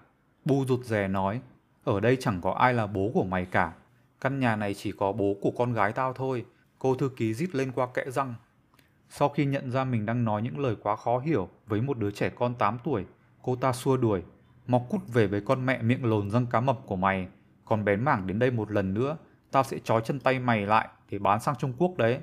Bu 0.45 0.65
rụt 0.69 0.85
rè 0.85 1.09
nói, 1.09 1.41
ở 1.85 2.01
đây 2.01 2.17
chẳng 2.21 2.41
có 2.41 2.53
ai 2.53 2.75
là 2.75 2.87
bố 2.87 3.11
của 3.15 3.25
mày 3.25 3.45
cả. 3.45 3.73
Căn 4.21 4.41
nhà 4.41 4.57
này 4.57 4.75
chỉ 4.75 4.93
có 4.93 5.13
bố 5.13 5.37
của 5.41 5.51
con 5.51 5.73
gái 5.73 5.93
tao 5.93 6.13
thôi. 6.13 6.45
Cô 6.79 6.95
thư 6.95 7.09
ký 7.09 7.35
rít 7.35 7.55
lên 7.55 7.73
qua 7.73 7.87
kẽ 7.95 8.05
răng. 8.11 8.35
Sau 9.12 9.29
khi 9.29 9.45
nhận 9.45 9.71
ra 9.71 9.85
mình 9.85 10.07
đang 10.07 10.25
nói 10.25 10.43
những 10.43 10.59
lời 10.59 10.77
quá 10.83 10.97
khó 10.97 11.19
hiểu 11.19 11.49
với 11.67 11.81
một 11.81 11.99
đứa 11.99 12.11
trẻ 12.11 12.31
con 12.31 12.55
8 12.55 12.79
tuổi, 12.85 13.05
cô 13.43 13.57
ta 13.57 13.73
xua 13.73 13.97
đuổi. 13.97 14.23
Mọc 14.67 14.87
cút 14.91 15.01
về 15.09 15.27
với 15.27 15.41
con 15.41 15.67
mẹ 15.67 15.83
miệng 15.83 16.05
lồn 16.05 16.31
răng 16.31 16.47
cá 16.47 16.61
mập 16.61 16.79
của 16.87 16.97
mày. 16.97 17.29
Còn 17.65 17.85
bén 17.85 18.05
mảng 18.05 18.27
đến 18.27 18.39
đây 18.39 18.51
một 18.51 18.71
lần 18.71 18.95
nữa, 18.95 19.17
tao 19.51 19.62
sẽ 19.62 19.79
trói 19.85 20.01
chân 20.05 20.21
tay 20.21 20.39
mày 20.39 20.67
lại 20.67 20.89
để 21.11 21.19
bán 21.19 21.41
sang 21.41 21.55
Trung 21.59 21.73
Quốc 21.79 21.97
đấy. 21.97 22.21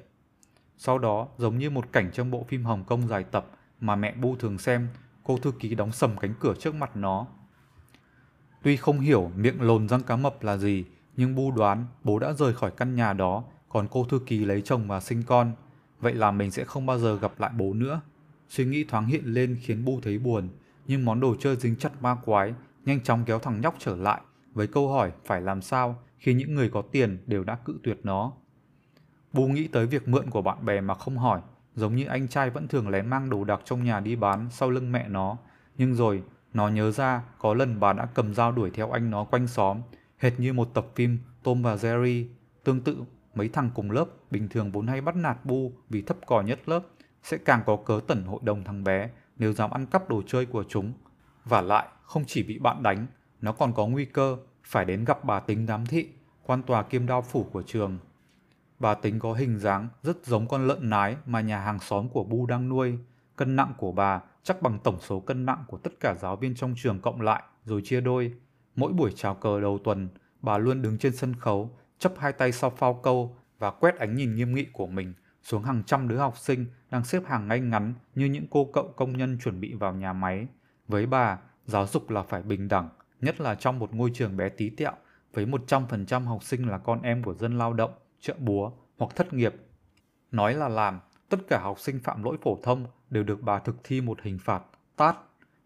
Sau 0.78 1.00
đó, 1.00 1.28
giống 1.38 1.57
như 1.57 1.69
một 1.69 1.92
cảnh 1.92 2.10
trong 2.13 2.31
bộ 2.31 2.45
phim 2.48 2.66
Hồng 2.66 2.84
Kông 2.84 3.07
dài 3.07 3.24
tập 3.24 3.48
mà 3.80 3.95
mẹ 3.95 4.13
Bu 4.22 4.36
thường 4.36 4.57
xem, 4.57 4.88
cô 5.24 5.38
thư 5.38 5.51
ký 5.60 5.75
đóng 5.75 5.92
sầm 5.92 6.18
cánh 6.18 6.34
cửa 6.39 6.54
trước 6.60 6.75
mặt 6.75 6.95
nó. 6.95 7.28
Tuy 8.63 8.78
không 8.78 9.00
hiểu 9.00 9.31
miệng 9.36 9.62
lồn 9.62 9.89
răng 9.89 10.04
cá 10.04 10.16
mập 10.16 10.44
là 10.44 10.57
gì, 10.57 10.86
nhưng 11.18 11.36
Bu 11.36 11.51
đoán 11.51 11.86
bố 12.04 12.19
đã 12.19 12.34
rời 12.34 12.54
khỏi 12.54 12.72
căn 12.72 12.95
nhà 12.95 13.13
đó, 13.13 13.44
còn 13.69 13.88
cô 13.92 14.06
thư 14.06 14.19
ký 14.25 14.45
lấy 14.45 14.62
chồng 14.62 14.88
và 14.88 15.00
sinh 15.00 15.24
con. 15.24 15.51
Vậy 16.00 16.14
là 16.14 16.32
mình 16.32 16.52
sẽ 16.52 16.64
không 16.64 16.86
bao 16.86 17.00
giờ 17.00 17.18
gặp 17.18 17.40
lại 17.40 17.52
bố 17.58 17.74
nữa. 17.74 18.02
Suy 18.50 18.66
nghĩ 18.66 18.84
thoáng 18.84 19.06
hiện 19.06 19.26
lên 19.26 19.58
khiến 19.62 19.86
Bu 19.86 20.00
thấy 20.04 20.18
buồn, 20.18 20.50
nhưng 20.88 21.06
món 21.06 21.20
đồ 21.20 21.36
chơi 21.40 21.56
dính 21.56 21.76
chặt 21.76 21.92
ma 22.02 22.16
quái 22.26 22.54
nhanh 22.86 23.04
chóng 23.04 23.24
kéo 23.26 23.40
thằng 23.40 23.62
nhóc 23.62 23.76
trở 23.80 23.96
lại 23.96 24.22
với 24.54 24.68
câu 24.68 24.90
hỏi 24.90 25.12
phải 25.26 25.42
làm 25.42 25.62
sao 25.62 26.00
khi 26.18 26.34
những 26.34 26.56
người 26.56 26.70
có 26.70 26.82
tiền 26.82 27.18
đều 27.26 27.44
đã 27.44 27.56
cự 27.56 27.80
tuyệt 27.84 28.00
nó. 28.04 28.32
Bu 29.34 29.48
nghĩ 29.48 29.68
tới 29.68 29.86
việc 29.86 30.08
mượn 30.08 30.30
của 30.30 30.42
bạn 30.42 30.66
bè 30.66 30.82
mà 30.82 30.94
không 30.94 31.18
hỏi, 31.18 31.42
giống 31.76 31.96
như 31.96 32.06
anh 32.06 32.28
trai 32.28 32.50
vẫn 32.50 32.68
thường 32.68 32.90
lén 32.90 33.08
mang 33.08 33.30
đồ 33.30 33.44
đạc 33.44 33.62
trong 33.66 33.84
nhà 33.84 34.00
đi 34.00 34.16
bán 34.16 34.48
sau 34.52 34.70
lưng 34.70 34.92
mẹ 34.92 35.08
nó. 35.08 35.38
Nhưng 35.78 35.96
rồi, 35.96 36.24
nó 36.54 36.68
nhớ 36.68 36.92
ra 36.92 37.24
có 37.38 37.54
lần 37.54 37.80
bà 37.80 37.94
đã 37.94 38.06
cầm 38.14 38.34
dao 38.34 38.52
đuổi 38.52 38.72
theo 38.72 38.92
anh 38.92 39.12
nó 39.12 39.24
quanh 39.24 39.48
xóm, 39.48 39.82
hệt 40.18 40.40
như 40.40 40.54
một 40.54 40.70
tập 40.74 40.88
phim 40.96 41.18
Tom 41.44 41.62
và 41.62 41.76
Jerry. 41.76 42.26
Tương 42.64 42.82
tự, 42.82 42.98
mấy 43.38 43.50
thằng 43.50 43.69
cùng 43.75 43.92
lớp 43.92 44.06
bình 44.31 44.50
thường 44.50 44.72
vốn 44.72 44.88
hay 44.88 45.01
bắt 45.01 45.16
nạt 45.16 45.45
Bu 45.45 45.72
vì 45.89 46.01
thấp 46.01 46.18
cò 46.25 46.42
nhất 46.42 46.60
lớp, 46.66 46.84
sẽ 47.24 47.38
càng 47.38 47.62
có 47.66 47.75
cớ 47.75 48.00
tẩn 48.07 48.24
hội 48.24 48.39
đồng 48.44 48.63
thằng 48.63 48.84
bé 48.84 49.10
nếu 49.38 49.54
dám 49.54 49.72
ăn 49.72 49.86
cắp 49.86 50.10
đồ 50.10 50.22
chơi 50.28 50.45
của 50.45 50.63
chúng. 50.69 50.94
Và 51.45 51.62
lại, 51.62 51.88
không 52.04 52.24
chỉ 52.28 52.44
bị 52.44 52.60
bạn 52.60 52.84
đánh, 52.84 53.07
nó 53.42 53.51
còn 53.51 53.74
có 53.74 53.88
nguy 53.88 54.06
cơ 54.06 54.38
phải 54.63 54.86
đến 54.86 55.06
gặp 55.06 55.24
bà 55.24 55.39
tính 55.39 55.68
giám 55.68 55.86
thị, 55.86 56.07
quan 56.44 56.63
tòa 56.63 56.84
kiêm 56.84 57.06
đao 57.06 57.22
phủ 57.22 57.44
của 57.44 57.62
trường. 57.62 57.98
Bà 58.80 58.94
tính 58.94 59.19
có 59.19 59.34
hình 59.34 59.57
dáng 59.57 59.88
rất 60.04 60.25
giống 60.25 60.48
con 60.48 60.68
lợn 60.68 60.89
nái 60.89 61.16
mà 61.25 61.42
nhà 61.42 61.60
hàng 61.60 61.80
xóm 61.80 62.10
của 62.10 62.24
Bu 62.24 62.45
đang 62.45 62.69
nuôi. 62.69 62.98
Cân 63.36 63.56
nặng 63.56 63.74
của 63.77 63.91
bà 63.91 64.22
chắc 64.44 64.62
bằng 64.62 64.79
tổng 64.79 65.00
số 65.00 65.20
cân 65.20 65.46
nặng 65.46 65.63
của 65.67 65.77
tất 65.77 66.00
cả 66.00 66.13
giáo 66.13 66.36
viên 66.36 66.56
trong 66.56 66.74
trường 66.77 67.00
cộng 67.00 67.22
lại 67.22 67.44
rồi 67.65 67.82
chia 67.84 68.01
đôi. 68.01 68.34
Mỗi 68.75 68.94
buổi 68.94 69.12
chào 69.15 69.36
cờ 69.36 69.62
đầu 69.62 69.79
tuần, 69.84 70.10
bà 70.41 70.58
luôn 70.58 70.82
đứng 70.82 70.98
trên 70.98 71.15
sân 71.15 71.34
khấu, 71.34 71.77
chấp 72.00 72.13
hai 72.18 72.34
tay 72.34 72.51
sau 72.51 72.70
phao 72.70 72.94
câu 72.94 73.38
và 73.60 73.72
quét 73.72 73.96
ánh 73.96 74.16
nhìn 74.16 74.36
nghiêm 74.36 74.56
nghị 74.56 74.66
của 74.74 74.88
mình 74.88 75.13
xuống 75.44 75.63
hàng 75.63 75.84
trăm 75.86 76.08
đứa 76.08 76.18
học 76.18 76.38
sinh 76.38 76.66
đang 76.89 77.04
xếp 77.04 77.24
hàng 77.25 77.48
ngay 77.48 77.60
ngắn 77.60 77.94
như 78.16 78.25
những 78.25 78.46
cô 78.50 78.70
cậu 78.74 78.94
công 78.96 79.18
nhân 79.18 79.38
chuẩn 79.44 79.60
bị 79.60 79.74
vào 79.74 79.94
nhà 79.94 80.13
máy. 80.13 80.48
Với 80.88 81.06
bà, 81.06 81.39
giáo 81.66 81.88
dục 81.88 82.10
là 82.10 82.24
phải 82.24 82.42
bình 82.42 82.68
đẳng, 82.68 82.89
nhất 83.22 83.42
là 83.42 83.56
trong 83.56 83.80
một 83.80 83.94
ngôi 83.94 84.12
trường 84.13 84.38
bé 84.38 84.50
tí 84.50 84.70
tẹo 84.70 84.94
với 85.34 85.46
100% 85.46 86.24
học 86.24 86.44
sinh 86.44 86.68
là 86.68 86.77
con 86.77 87.01
em 87.01 87.24
của 87.24 87.34
dân 87.34 87.58
lao 87.58 87.74
động 87.74 87.92
trợ 88.20 88.34
búa 88.39 88.72
hoặc 88.98 89.16
thất 89.16 89.34
nghiệp. 89.34 89.56
Nói 90.32 90.54
là 90.54 90.70
làm, 90.70 91.00
tất 91.30 91.38
cả 91.50 91.60
học 91.60 91.80
sinh 91.80 92.00
phạm 92.00 92.24
lỗi 92.24 92.38
phổ 92.42 92.58
thông 92.63 92.86
đều 93.10 93.24
được 93.24 93.42
bà 93.42 93.60
thực 93.60 93.75
thi 93.84 94.01
một 94.01 94.22
hình 94.22 94.39
phạt, 94.39 94.63
tát. 94.96 95.16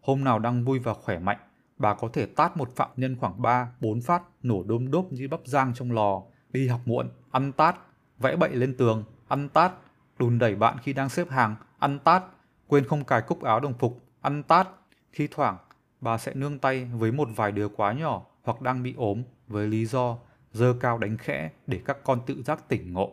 Hôm 0.00 0.24
nào 0.24 0.38
đang 0.38 0.64
vui 0.64 0.78
và 0.78 0.94
khỏe 0.94 1.18
mạnh, 1.18 1.38
bà 1.78 1.94
có 1.94 2.08
thể 2.12 2.26
tát 2.26 2.56
một 2.56 2.76
phạm 2.76 2.90
nhân 2.96 3.16
khoảng 3.20 3.42
3, 3.42 3.68
4 3.80 4.00
phát 4.00 4.22
nổ 4.42 4.62
đôm 4.62 4.90
đốp 4.90 5.12
như 5.12 5.28
bắp 5.28 5.40
rang 5.44 5.74
trong 5.74 5.92
lò, 5.92 6.22
đi 6.50 6.68
học 6.68 6.80
muộn, 6.84 7.10
ăn 7.30 7.52
tát, 7.52 7.76
vẽ 8.18 8.36
bậy 8.36 8.54
lên 8.54 8.76
tường, 8.76 9.04
ăn 9.28 9.48
tát, 9.48 9.72
đùn 10.18 10.38
đẩy 10.38 10.54
bạn 10.54 10.76
khi 10.82 10.92
đang 10.92 11.08
xếp 11.08 11.30
hàng, 11.30 11.56
ăn 11.78 11.98
tát, 11.98 12.22
quên 12.66 12.86
không 12.86 13.04
cài 13.04 13.22
cúc 13.22 13.42
áo 13.42 13.60
đồng 13.60 13.74
phục, 13.78 14.00
ăn 14.20 14.42
tát. 14.42 14.68
Khi 15.12 15.28
thoảng, 15.30 15.56
bà 16.00 16.18
sẽ 16.18 16.34
nương 16.34 16.58
tay 16.58 16.84
với 16.84 17.12
một 17.12 17.28
vài 17.36 17.52
đứa 17.52 17.68
quá 17.68 17.92
nhỏ 17.92 18.22
hoặc 18.42 18.62
đang 18.62 18.82
bị 18.82 18.94
ốm 18.96 19.22
với 19.48 19.68
lý 19.68 19.86
do 19.86 20.18
dơ 20.52 20.74
cao 20.80 20.98
đánh 20.98 21.16
khẽ 21.16 21.50
để 21.66 21.80
các 21.84 22.04
con 22.04 22.20
tự 22.26 22.42
giác 22.42 22.68
tỉnh 22.68 22.92
ngộ. 22.92 23.12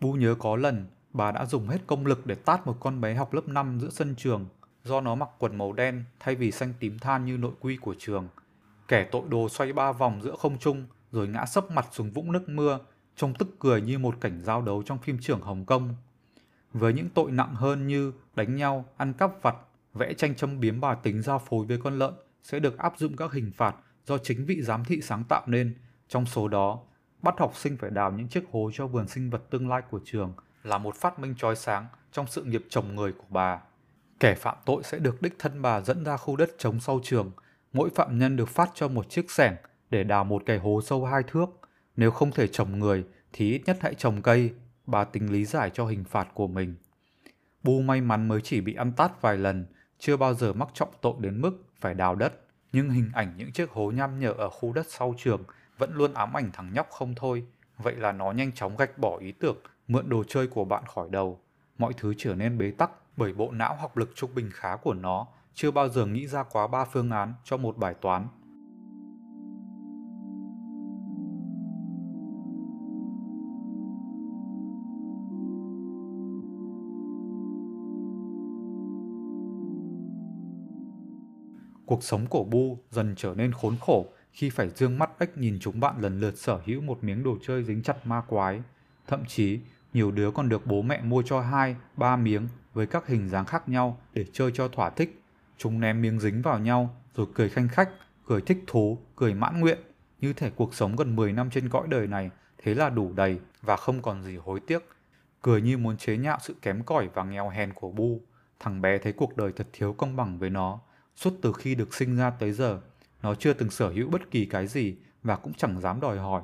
Bu 0.00 0.12
nhớ 0.12 0.34
có 0.38 0.56
lần 0.56 0.86
bà 1.12 1.32
đã 1.32 1.46
dùng 1.46 1.68
hết 1.68 1.78
công 1.86 2.06
lực 2.06 2.26
để 2.26 2.34
tát 2.34 2.66
một 2.66 2.76
con 2.80 3.00
bé 3.00 3.14
học 3.14 3.32
lớp 3.32 3.48
5 3.48 3.78
giữa 3.80 3.90
sân 3.90 4.14
trường 4.16 4.46
do 4.84 5.00
nó 5.00 5.14
mặc 5.14 5.28
quần 5.38 5.58
màu 5.58 5.72
đen 5.72 6.04
thay 6.20 6.34
vì 6.34 6.50
xanh 6.50 6.72
tím 6.80 6.98
than 6.98 7.24
như 7.24 7.36
nội 7.36 7.52
quy 7.60 7.76
của 7.76 7.94
trường. 7.98 8.28
Kẻ 8.88 9.08
tội 9.12 9.22
đồ 9.28 9.48
xoay 9.48 9.72
ba 9.72 9.92
vòng 9.92 10.22
giữa 10.22 10.36
không 10.36 10.58
trung 10.58 10.86
rồi 11.12 11.28
ngã 11.28 11.46
sấp 11.46 11.70
mặt 11.70 11.86
xuống 11.92 12.10
vũng 12.10 12.32
nước 12.32 12.48
mưa, 12.48 12.78
trông 13.16 13.34
tức 13.34 13.48
cười 13.58 13.80
như 13.80 13.98
một 13.98 14.14
cảnh 14.20 14.40
giao 14.40 14.62
đấu 14.62 14.82
trong 14.82 14.98
phim 14.98 15.18
trưởng 15.18 15.40
Hồng 15.40 15.64
Kông. 15.64 15.94
Với 16.72 16.92
những 16.92 17.08
tội 17.14 17.30
nặng 17.30 17.54
hơn 17.54 17.86
như 17.86 18.12
đánh 18.34 18.56
nhau, 18.56 18.84
ăn 18.96 19.12
cắp 19.12 19.42
vặt, 19.42 19.56
vẽ 19.94 20.14
tranh 20.14 20.34
châm 20.34 20.60
biếm 20.60 20.80
bà 20.80 20.94
tính 20.94 21.22
giao 21.22 21.38
phối 21.38 21.66
với 21.66 21.78
con 21.84 21.98
lợn 21.98 22.14
sẽ 22.42 22.58
được 22.58 22.78
áp 22.78 22.94
dụng 22.98 23.16
các 23.16 23.32
hình 23.32 23.52
phạt 23.56 23.76
do 24.06 24.18
chính 24.18 24.44
vị 24.44 24.62
giám 24.62 24.84
thị 24.84 25.00
sáng 25.02 25.24
tạo 25.24 25.42
nên 25.46 25.74
trong 26.08 26.26
số 26.26 26.48
đó, 26.48 26.80
bắt 27.22 27.34
học 27.38 27.52
sinh 27.56 27.76
phải 27.76 27.90
đào 27.90 28.12
những 28.12 28.28
chiếc 28.28 28.44
hố 28.52 28.70
cho 28.74 28.86
vườn 28.86 29.08
sinh 29.08 29.30
vật 29.30 29.42
tương 29.50 29.68
lai 29.68 29.82
của 29.90 30.00
trường 30.04 30.32
là 30.62 30.78
một 30.78 30.96
phát 30.96 31.18
minh 31.18 31.34
trói 31.38 31.56
sáng 31.56 31.86
trong 32.12 32.26
sự 32.26 32.44
nghiệp 32.44 32.64
chồng 32.68 32.96
người 32.96 33.12
của 33.12 33.26
bà. 33.28 33.60
Kẻ 34.20 34.34
phạm 34.34 34.56
tội 34.66 34.82
sẽ 34.82 34.98
được 34.98 35.22
đích 35.22 35.38
thân 35.38 35.62
bà 35.62 35.80
dẫn 35.80 36.04
ra 36.04 36.16
khu 36.16 36.36
đất 36.36 36.50
trống 36.58 36.80
sau 36.80 37.00
trường. 37.02 37.30
Mỗi 37.72 37.90
phạm 37.94 38.18
nhân 38.18 38.36
được 38.36 38.48
phát 38.48 38.70
cho 38.74 38.88
một 38.88 39.10
chiếc 39.10 39.30
xẻng 39.30 39.56
để 39.90 40.04
đào 40.04 40.24
một 40.24 40.42
cái 40.46 40.58
hố 40.58 40.80
sâu 40.84 41.04
hai 41.04 41.22
thước. 41.22 41.46
Nếu 41.96 42.10
không 42.10 42.30
thể 42.30 42.46
trồng 42.46 42.78
người 42.78 43.04
thì 43.32 43.52
ít 43.52 43.62
nhất 43.66 43.78
hãy 43.80 43.94
trồng 43.94 44.22
cây. 44.22 44.54
Bà 44.86 45.04
tính 45.04 45.32
lý 45.32 45.44
giải 45.44 45.70
cho 45.74 45.86
hình 45.86 46.04
phạt 46.04 46.28
của 46.34 46.46
mình. 46.46 46.76
Bu 47.62 47.80
may 47.80 48.00
mắn 48.00 48.28
mới 48.28 48.40
chỉ 48.40 48.60
bị 48.60 48.74
ăn 48.74 48.92
tát 48.92 49.22
vài 49.22 49.36
lần, 49.36 49.66
chưa 49.98 50.16
bao 50.16 50.34
giờ 50.34 50.52
mắc 50.52 50.68
trọng 50.74 50.88
tội 51.00 51.14
đến 51.18 51.40
mức 51.40 51.64
phải 51.80 51.94
đào 51.94 52.14
đất. 52.14 52.32
Nhưng 52.72 52.90
hình 52.90 53.10
ảnh 53.14 53.34
những 53.36 53.52
chiếc 53.52 53.70
hố 53.70 53.90
nham 53.90 54.18
nhở 54.20 54.32
ở 54.32 54.50
khu 54.50 54.72
đất 54.72 54.86
sau 54.88 55.14
trường 55.18 55.42
vẫn 55.78 55.94
luôn 55.94 56.14
ám 56.14 56.36
ảnh 56.36 56.50
thằng 56.52 56.72
nhóc 56.72 56.90
không 56.90 57.14
thôi. 57.14 57.44
Vậy 57.78 57.96
là 57.96 58.12
nó 58.12 58.32
nhanh 58.32 58.52
chóng 58.52 58.76
gạch 58.76 58.98
bỏ 58.98 59.18
ý 59.18 59.32
tưởng 59.32 59.56
mượn 59.88 60.08
đồ 60.08 60.24
chơi 60.24 60.46
của 60.46 60.64
bạn 60.64 60.84
khỏi 60.86 61.08
đầu. 61.10 61.40
Mọi 61.78 61.92
thứ 61.96 62.14
trở 62.18 62.34
nên 62.34 62.58
bế 62.58 62.70
tắc 62.70 62.90
bởi 63.18 63.32
bộ 63.32 63.50
não 63.52 63.76
học 63.76 63.96
lực 63.96 64.10
trung 64.14 64.30
bình 64.34 64.50
khá 64.52 64.76
của 64.76 64.94
nó 64.94 65.26
chưa 65.54 65.70
bao 65.70 65.88
giờ 65.88 66.06
nghĩ 66.06 66.26
ra 66.26 66.42
quá 66.42 66.66
ba 66.66 66.84
phương 66.84 67.10
án 67.10 67.34
cho 67.44 67.56
một 67.56 67.78
bài 67.78 67.94
toán. 67.94 68.28
Cuộc 81.86 82.02
sống 82.02 82.26
của 82.26 82.44
Bu 82.44 82.78
dần 82.90 83.14
trở 83.16 83.34
nên 83.34 83.52
khốn 83.52 83.76
khổ 83.80 84.06
khi 84.32 84.50
phải 84.50 84.70
dương 84.70 84.98
mắt 84.98 85.10
ếch 85.18 85.38
nhìn 85.38 85.58
chúng 85.60 85.80
bạn 85.80 85.94
lần 86.00 86.20
lượt 86.20 86.38
sở 86.38 86.60
hữu 86.66 86.80
một 86.80 87.04
miếng 87.04 87.22
đồ 87.22 87.36
chơi 87.46 87.64
dính 87.64 87.82
chặt 87.82 88.06
ma 88.06 88.20
quái. 88.28 88.62
Thậm 89.06 89.24
chí, 89.28 89.60
nhiều 89.94 90.10
đứa 90.10 90.30
còn 90.30 90.48
được 90.48 90.66
bố 90.66 90.82
mẹ 90.82 91.02
mua 91.02 91.22
cho 91.22 91.40
hai, 91.40 91.76
ba 91.96 92.16
miếng 92.16 92.48
với 92.74 92.86
các 92.86 93.06
hình 93.06 93.28
dáng 93.28 93.44
khác 93.44 93.68
nhau 93.68 94.00
để 94.12 94.24
chơi 94.32 94.50
cho 94.54 94.68
thỏa 94.68 94.90
thích. 94.90 95.22
Chúng 95.58 95.80
ném 95.80 96.02
miếng 96.02 96.20
dính 96.20 96.42
vào 96.42 96.58
nhau 96.58 96.96
rồi 97.14 97.26
cười 97.34 97.48
khanh 97.48 97.68
khách, 97.68 97.90
cười 98.26 98.40
thích 98.40 98.64
thú, 98.66 98.98
cười 99.16 99.34
mãn 99.34 99.60
nguyện. 99.60 99.78
Như 100.20 100.32
thể 100.32 100.50
cuộc 100.50 100.74
sống 100.74 100.96
gần 100.96 101.16
10 101.16 101.32
năm 101.32 101.50
trên 101.50 101.68
cõi 101.68 101.86
đời 101.90 102.06
này 102.06 102.30
thế 102.58 102.74
là 102.74 102.90
đủ 102.90 103.12
đầy 103.12 103.40
và 103.62 103.76
không 103.76 104.02
còn 104.02 104.22
gì 104.22 104.36
hối 104.36 104.60
tiếc. 104.60 104.88
Cười 105.42 105.62
như 105.62 105.78
muốn 105.78 105.96
chế 105.96 106.16
nhạo 106.16 106.38
sự 106.40 106.54
kém 106.62 106.82
cỏi 106.82 107.08
và 107.14 107.24
nghèo 107.24 107.48
hèn 107.48 107.72
của 107.72 107.90
Bu. 107.90 108.20
Thằng 108.60 108.80
bé 108.80 108.98
thấy 108.98 109.12
cuộc 109.12 109.36
đời 109.36 109.52
thật 109.56 109.66
thiếu 109.72 109.92
công 109.92 110.16
bằng 110.16 110.38
với 110.38 110.50
nó. 110.50 110.80
Suốt 111.16 111.34
từ 111.42 111.52
khi 111.52 111.74
được 111.74 111.94
sinh 111.94 112.16
ra 112.16 112.30
tới 112.30 112.52
giờ, 112.52 112.80
nó 113.22 113.34
chưa 113.34 113.52
từng 113.52 113.70
sở 113.70 113.88
hữu 113.88 114.08
bất 114.08 114.30
kỳ 114.30 114.46
cái 114.46 114.66
gì 114.66 114.96
và 115.22 115.36
cũng 115.36 115.54
chẳng 115.54 115.80
dám 115.80 116.00
đòi 116.00 116.18
hỏi. 116.18 116.42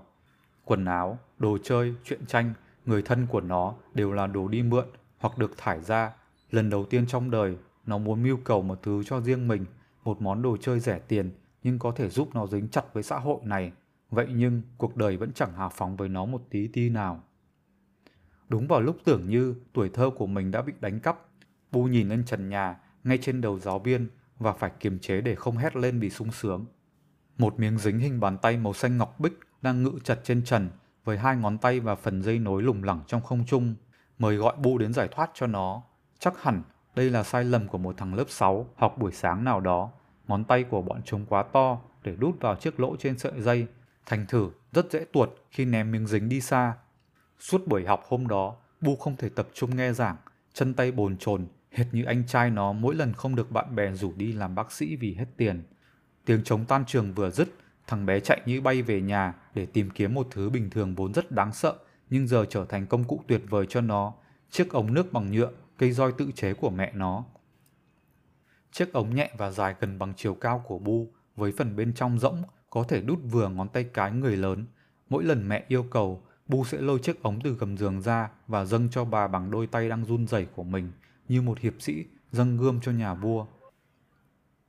Quần 0.64 0.84
áo, 0.84 1.18
đồ 1.38 1.58
chơi, 1.62 1.94
truyện 2.04 2.26
tranh, 2.26 2.54
người 2.86 3.02
thân 3.02 3.26
của 3.26 3.40
nó 3.40 3.74
đều 3.94 4.12
là 4.12 4.26
đồ 4.26 4.48
đi 4.48 4.62
mượn 4.62 4.86
hoặc 5.24 5.38
được 5.38 5.58
thải 5.58 5.80
ra. 5.80 6.12
Lần 6.50 6.70
đầu 6.70 6.84
tiên 6.84 7.06
trong 7.06 7.30
đời, 7.30 7.56
nó 7.86 7.98
muốn 7.98 8.22
mưu 8.22 8.36
cầu 8.44 8.62
một 8.62 8.82
thứ 8.82 9.02
cho 9.06 9.20
riêng 9.20 9.48
mình, 9.48 9.64
một 10.04 10.22
món 10.22 10.42
đồ 10.42 10.56
chơi 10.56 10.80
rẻ 10.80 10.98
tiền 10.98 11.30
nhưng 11.62 11.78
có 11.78 11.92
thể 11.92 12.08
giúp 12.08 12.28
nó 12.34 12.46
dính 12.46 12.68
chặt 12.68 12.94
với 12.94 13.02
xã 13.02 13.18
hội 13.18 13.40
này. 13.42 13.72
Vậy 14.10 14.26
nhưng 14.34 14.62
cuộc 14.78 14.96
đời 14.96 15.16
vẫn 15.16 15.32
chẳng 15.32 15.52
hào 15.52 15.70
phóng 15.74 15.96
với 15.96 16.08
nó 16.08 16.24
một 16.24 16.42
tí 16.50 16.66
ti 16.66 16.88
nào. 16.88 17.22
Đúng 18.48 18.66
vào 18.66 18.80
lúc 18.80 18.96
tưởng 19.04 19.28
như 19.28 19.54
tuổi 19.72 19.88
thơ 19.88 20.10
của 20.16 20.26
mình 20.26 20.50
đã 20.50 20.62
bị 20.62 20.72
đánh 20.80 21.00
cắp, 21.00 21.18
Bu 21.72 21.84
nhìn 21.84 22.08
lên 22.08 22.24
trần 22.24 22.48
nhà, 22.48 22.76
ngay 23.04 23.18
trên 23.22 23.40
đầu 23.40 23.58
giáo 23.58 23.78
viên 23.78 24.08
và 24.38 24.52
phải 24.52 24.70
kiềm 24.80 24.98
chế 24.98 25.20
để 25.20 25.34
không 25.34 25.56
hét 25.56 25.76
lên 25.76 26.00
vì 26.00 26.10
sung 26.10 26.32
sướng. 26.32 26.66
Một 27.38 27.60
miếng 27.60 27.78
dính 27.78 27.98
hình 27.98 28.20
bàn 28.20 28.38
tay 28.38 28.56
màu 28.56 28.72
xanh 28.72 28.98
ngọc 28.98 29.20
bích 29.20 29.38
đang 29.62 29.82
ngự 29.82 29.98
chặt 30.04 30.18
trên 30.24 30.44
trần 30.44 30.68
với 31.04 31.18
hai 31.18 31.36
ngón 31.36 31.58
tay 31.58 31.80
và 31.80 31.94
phần 31.94 32.22
dây 32.22 32.38
nối 32.38 32.62
lủng 32.62 32.84
lẳng 32.84 33.00
trong 33.06 33.22
không 33.22 33.46
trung. 33.46 33.74
Mời 34.18 34.36
gọi 34.36 34.54
Bu 34.56 34.78
đến 34.78 34.92
giải 34.92 35.08
thoát 35.08 35.30
cho 35.34 35.46
nó. 35.46 35.82
Chắc 36.18 36.42
hẳn 36.42 36.62
đây 36.94 37.10
là 37.10 37.22
sai 37.22 37.44
lầm 37.44 37.68
của 37.68 37.78
một 37.78 37.94
thằng 37.96 38.14
lớp 38.14 38.24
6 38.28 38.68
học 38.76 38.98
buổi 38.98 39.12
sáng 39.12 39.44
nào 39.44 39.60
đó. 39.60 39.90
Ngón 40.28 40.44
tay 40.44 40.64
của 40.64 40.82
bọn 40.82 41.02
chúng 41.04 41.26
quá 41.26 41.42
to 41.42 41.78
để 42.02 42.16
đút 42.16 42.40
vào 42.40 42.54
chiếc 42.56 42.80
lỗ 42.80 42.96
trên 42.96 43.18
sợi 43.18 43.40
dây. 43.40 43.66
Thành 44.06 44.26
thử 44.28 44.50
rất 44.72 44.92
dễ 44.92 45.04
tuột 45.12 45.30
khi 45.50 45.64
ném 45.64 45.92
miếng 45.92 46.06
dính 46.06 46.28
đi 46.28 46.40
xa. 46.40 46.74
Suốt 47.38 47.66
buổi 47.66 47.84
học 47.86 48.04
hôm 48.08 48.28
đó, 48.28 48.56
Bu 48.80 48.96
không 48.96 49.16
thể 49.16 49.28
tập 49.28 49.48
trung 49.54 49.76
nghe 49.76 49.92
giảng, 49.92 50.16
chân 50.52 50.74
tay 50.74 50.92
bồn 50.92 51.16
chồn 51.16 51.46
hệt 51.74 51.86
như 51.92 52.04
anh 52.04 52.26
trai 52.26 52.50
nó 52.50 52.72
mỗi 52.72 52.94
lần 52.94 53.12
không 53.12 53.34
được 53.34 53.50
bạn 53.50 53.74
bè 53.74 53.92
rủ 53.92 54.12
đi 54.16 54.32
làm 54.32 54.54
bác 54.54 54.72
sĩ 54.72 54.96
vì 54.96 55.14
hết 55.14 55.26
tiền. 55.36 55.62
Tiếng 56.24 56.44
trống 56.44 56.64
tan 56.64 56.84
trường 56.86 57.14
vừa 57.14 57.30
dứt, 57.30 57.48
thằng 57.86 58.06
bé 58.06 58.20
chạy 58.20 58.40
như 58.46 58.60
bay 58.60 58.82
về 58.82 59.00
nhà 59.00 59.34
để 59.54 59.66
tìm 59.66 59.90
kiếm 59.90 60.14
một 60.14 60.28
thứ 60.30 60.50
bình 60.50 60.70
thường 60.70 60.94
vốn 60.94 61.14
rất 61.14 61.30
đáng 61.30 61.52
sợ 61.52 61.74
nhưng 62.10 62.26
giờ 62.26 62.44
trở 62.50 62.64
thành 62.64 62.86
công 62.86 63.04
cụ 63.04 63.20
tuyệt 63.28 63.42
vời 63.48 63.66
cho 63.68 63.80
nó, 63.80 64.14
chiếc 64.50 64.72
ống 64.72 64.94
nước 64.94 65.12
bằng 65.12 65.32
nhựa, 65.32 65.50
cây 65.78 65.92
roi 65.92 66.12
tự 66.12 66.30
chế 66.34 66.54
của 66.54 66.70
mẹ 66.70 66.92
nó. 66.94 67.24
Chiếc 68.72 68.92
ống 68.92 69.14
nhẹ 69.14 69.30
và 69.38 69.50
dài 69.50 69.74
gần 69.80 69.98
bằng 69.98 70.12
chiều 70.16 70.34
cao 70.34 70.64
của 70.66 70.78
Bu, 70.78 71.08
với 71.36 71.52
phần 71.58 71.76
bên 71.76 71.94
trong 71.94 72.18
rỗng 72.18 72.42
có 72.70 72.82
thể 72.82 73.00
đút 73.00 73.18
vừa 73.30 73.48
ngón 73.48 73.68
tay 73.68 73.84
cái 73.84 74.12
người 74.12 74.36
lớn. 74.36 74.66
Mỗi 75.08 75.24
lần 75.24 75.48
mẹ 75.48 75.64
yêu 75.68 75.82
cầu, 75.90 76.22
Bu 76.46 76.64
sẽ 76.64 76.78
lôi 76.80 76.98
chiếc 76.98 77.22
ống 77.22 77.40
từ 77.44 77.54
gầm 77.54 77.76
giường 77.76 78.00
ra 78.00 78.30
và 78.46 78.64
dâng 78.64 78.88
cho 78.90 79.04
bà 79.04 79.28
bằng 79.28 79.50
đôi 79.50 79.66
tay 79.66 79.88
đang 79.88 80.04
run 80.04 80.26
rẩy 80.26 80.46
của 80.56 80.64
mình– 80.64 80.92
như 81.28 81.42
một 81.42 81.58
hiệp 81.58 81.82
sĩ 81.82 82.04
dâng 82.32 82.56
gươm 82.56 82.80
cho 82.80 82.92
nhà 82.92 83.14
vua. 83.14 83.46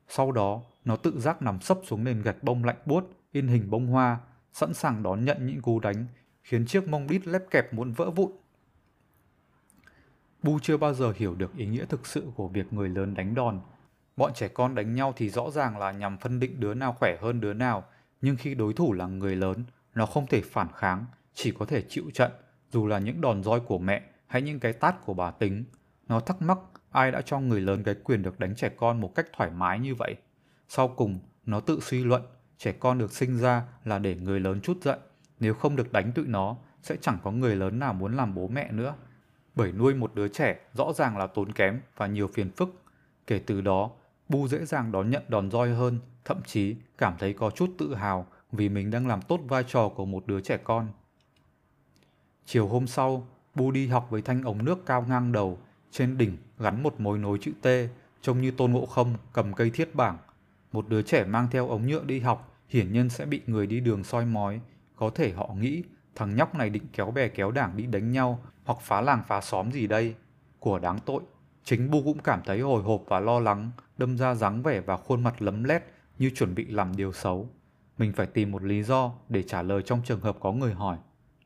Sau 0.08 0.32
đó, 0.32 0.62
nó 0.86 0.96
tự 0.96 1.20
giác 1.20 1.42
nằm 1.42 1.62
sấp 1.62 1.80
xuống 1.84 2.04
nền 2.04 2.22
gạch 2.22 2.44
bông 2.44 2.64
lạnh 2.64 2.78
buốt, 2.86 3.04
in 3.32 3.48
hình 3.48 3.70
bông 3.70 3.88
hoa, 3.88 4.20
sẵn 4.54 4.74
sàng 4.74 5.04
đón 5.04 5.26
nhận 5.26 5.48
những 5.48 5.62
cú 5.62 5.80
đánh, 5.80 6.06
khiến 6.46 6.66
chiếc 6.66 6.88
mông 6.88 7.08
đít 7.08 7.28
lép 7.28 7.42
kẹp 7.52 7.74
muốn 7.74 7.94
vỡ 7.94 8.12
vụn. 8.12 8.32
Bu 10.44 10.60
chưa 10.62 10.78
bao 10.78 10.94
giờ 10.94 11.14
hiểu 11.16 11.36
được 11.36 11.58
ý 11.58 11.66
nghĩa 11.66 11.86
thực 11.86 12.08
sự 12.08 12.24
của 12.36 12.48
việc 12.48 12.74
người 12.74 12.90
lớn 12.90 13.14
đánh 13.14 13.36
đòn. 13.36 13.62
Bọn 14.18 14.32
trẻ 14.34 14.48
con 14.48 14.76
đánh 14.76 14.96
nhau 14.96 15.14
thì 15.16 15.30
rõ 15.30 15.52
ràng 15.52 15.78
là 15.78 15.92
nhằm 15.92 16.18
phân 16.18 16.40
định 16.40 16.60
đứa 16.60 16.74
nào 16.74 16.96
khỏe 17.00 17.18
hơn 17.22 17.42
đứa 17.42 17.54
nào, 17.54 17.84
nhưng 18.22 18.36
khi 18.36 18.56
đối 18.56 18.74
thủ 18.74 18.94
là 18.94 19.08
người 19.08 19.36
lớn, 19.36 19.64
nó 19.96 20.06
không 20.06 20.28
thể 20.28 20.42
phản 20.42 20.68
kháng, 20.76 21.06
chỉ 21.34 21.52
có 21.52 21.66
thể 21.66 21.82
chịu 21.90 22.04
trận, 22.14 22.32
dù 22.72 22.88
là 22.88 23.00
những 23.00 23.22
đòn 23.22 23.44
roi 23.44 23.60
của 23.60 23.80
mẹ 23.80 24.02
hay 24.28 24.42
những 24.42 24.60
cái 24.60 24.74
tát 24.74 25.06
của 25.06 25.14
bà 25.14 25.32
tính. 25.32 25.64
Nó 26.08 26.20
thắc 26.20 26.42
mắc 26.42 26.58
ai 26.92 27.12
đã 27.12 27.22
cho 27.22 27.40
người 27.40 27.62
lớn 27.62 27.84
cái 27.84 27.96
quyền 28.04 28.24
được 28.24 28.40
đánh 28.40 28.56
trẻ 28.56 28.70
con 28.78 29.02
một 29.02 29.16
cách 29.16 29.26
thoải 29.34 29.50
mái 29.52 29.80
như 29.80 29.96
vậy. 29.96 30.16
Sau 30.70 30.88
cùng, 30.88 31.20
nó 31.46 31.60
tự 31.60 31.80
suy 31.82 32.04
luận 32.04 32.22
trẻ 32.58 32.72
con 32.72 32.98
được 32.98 33.12
sinh 33.12 33.38
ra 33.38 33.64
là 33.84 34.00
để 34.00 34.16
người 34.16 34.40
lớn 34.40 34.62
chút 34.62 34.78
giận. 34.82 35.00
Nếu 35.40 35.54
không 35.54 35.76
được 35.76 35.92
đánh 35.92 36.12
tụi 36.12 36.26
nó, 36.28 36.56
sẽ 36.82 36.96
chẳng 37.02 37.18
có 37.24 37.32
người 37.32 37.56
lớn 37.56 37.80
nào 37.80 37.94
muốn 37.94 38.16
làm 38.16 38.36
bố 38.36 38.48
mẹ 38.48 38.72
nữa. 38.72 38.96
Bởi 39.56 39.72
nuôi 39.72 39.94
một 39.94 40.16
đứa 40.16 40.28
trẻ 40.28 40.60
rõ 40.74 40.94
ràng 40.94 41.18
là 41.18 41.28
tốn 41.28 41.52
kém 41.52 41.82
và 41.98 42.08
nhiều 42.08 42.28
phiền 42.28 42.52
phức. 42.52 42.82
Kể 43.28 43.40
từ 43.40 43.62
đó, 43.62 43.92
Bu 44.30 44.48
dễ 44.48 44.66
dàng 44.66 44.92
đón 44.92 45.10
nhận 45.10 45.24
đòn 45.28 45.52
roi 45.52 45.70
hơn, 45.70 46.00
thậm 46.26 46.42
chí 46.46 46.76
cảm 46.98 47.14
thấy 47.20 47.34
có 47.34 47.50
chút 47.50 47.70
tự 47.78 47.96
hào 47.96 48.28
vì 48.52 48.70
mình 48.70 48.92
đang 48.92 49.08
làm 49.08 49.22
tốt 49.22 49.40
vai 49.48 49.64
trò 49.68 49.90
của 49.90 50.06
một 50.06 50.28
đứa 50.28 50.42
trẻ 50.42 50.58
con. 50.64 50.88
Chiều 52.46 52.68
hôm 52.68 52.88
sau, 52.88 53.28
Bu 53.56 53.72
đi 53.72 53.88
học 53.88 54.08
với 54.10 54.22
thanh 54.22 54.44
ống 54.44 54.66
nước 54.66 54.86
cao 54.86 55.06
ngang 55.10 55.32
đầu, 55.32 55.58
trên 55.92 56.18
đỉnh 56.18 56.38
gắn 56.60 56.84
một 56.84 57.00
mối 57.00 57.18
nối 57.18 57.38
chữ 57.42 57.52
T, 57.62 57.68
trông 58.22 58.42
như 58.42 58.52
Tôn 58.52 58.72
Ngộ 58.72 58.86
Không 58.86 59.14
cầm 59.34 59.54
cây 59.54 59.70
thiết 59.70 59.96
bảng. 59.96 60.18
Một 60.72 60.90
đứa 60.90 61.02
trẻ 61.02 61.24
mang 61.24 61.48
theo 61.52 61.68
ống 61.68 61.88
nhựa 61.88 62.04
đi 62.04 62.20
học, 62.20 62.60
hiển 62.70 62.94
nhiên 62.94 63.10
sẽ 63.10 63.26
bị 63.26 63.42
người 63.48 63.68
đi 63.68 63.80
đường 63.80 64.04
soi 64.04 64.26
mói. 64.26 64.62
Có 64.96 65.10
thể 65.10 65.32
họ 65.32 65.50
nghĩ 65.60 65.84
thằng 66.16 66.36
nhóc 66.36 66.56
này 66.56 66.70
định 66.70 66.88
kéo 66.94 67.12
bè 67.12 67.28
kéo 67.28 67.52
đảng 67.52 67.78
đi 67.78 67.86
đánh 67.86 68.12
nhau 68.12 68.40
hoặc 68.66 68.78
phá 68.82 69.02
làng 69.02 69.24
phá 69.28 69.42
xóm 69.42 69.72
gì 69.72 69.88
đây. 69.88 70.16
Của 70.60 70.80
đáng 70.80 71.00
tội. 71.06 71.24
Chính 71.64 71.92
Bu 71.92 72.04
cũng 72.04 72.20
cảm 72.20 72.42
thấy 72.46 72.60
hồi 72.60 72.84
hộp 72.84 73.04
và 73.08 73.20
lo 73.20 73.40
lắng, 73.40 73.72
đâm 73.98 74.18
ra 74.18 74.36
dáng 74.36 74.64
vẻ 74.64 74.82
và 74.82 74.98
khuôn 74.98 75.24
mặt 75.24 75.42
lấm 75.42 75.64
lét 75.64 75.84
như 76.20 76.30
chuẩn 76.30 76.56
bị 76.56 76.66
làm 76.66 76.96
điều 76.96 77.14
xấu. 77.14 77.50
Mình 77.98 78.14
phải 78.14 78.26
tìm 78.26 78.52
một 78.52 78.64
lý 78.64 78.84
do 78.84 79.12
để 79.30 79.44
trả 79.44 79.62
lời 79.62 79.82
trong 79.86 80.02
trường 80.06 80.20
hợp 80.20 80.38
có 80.40 80.52
người 80.52 80.74
hỏi. 80.74 80.98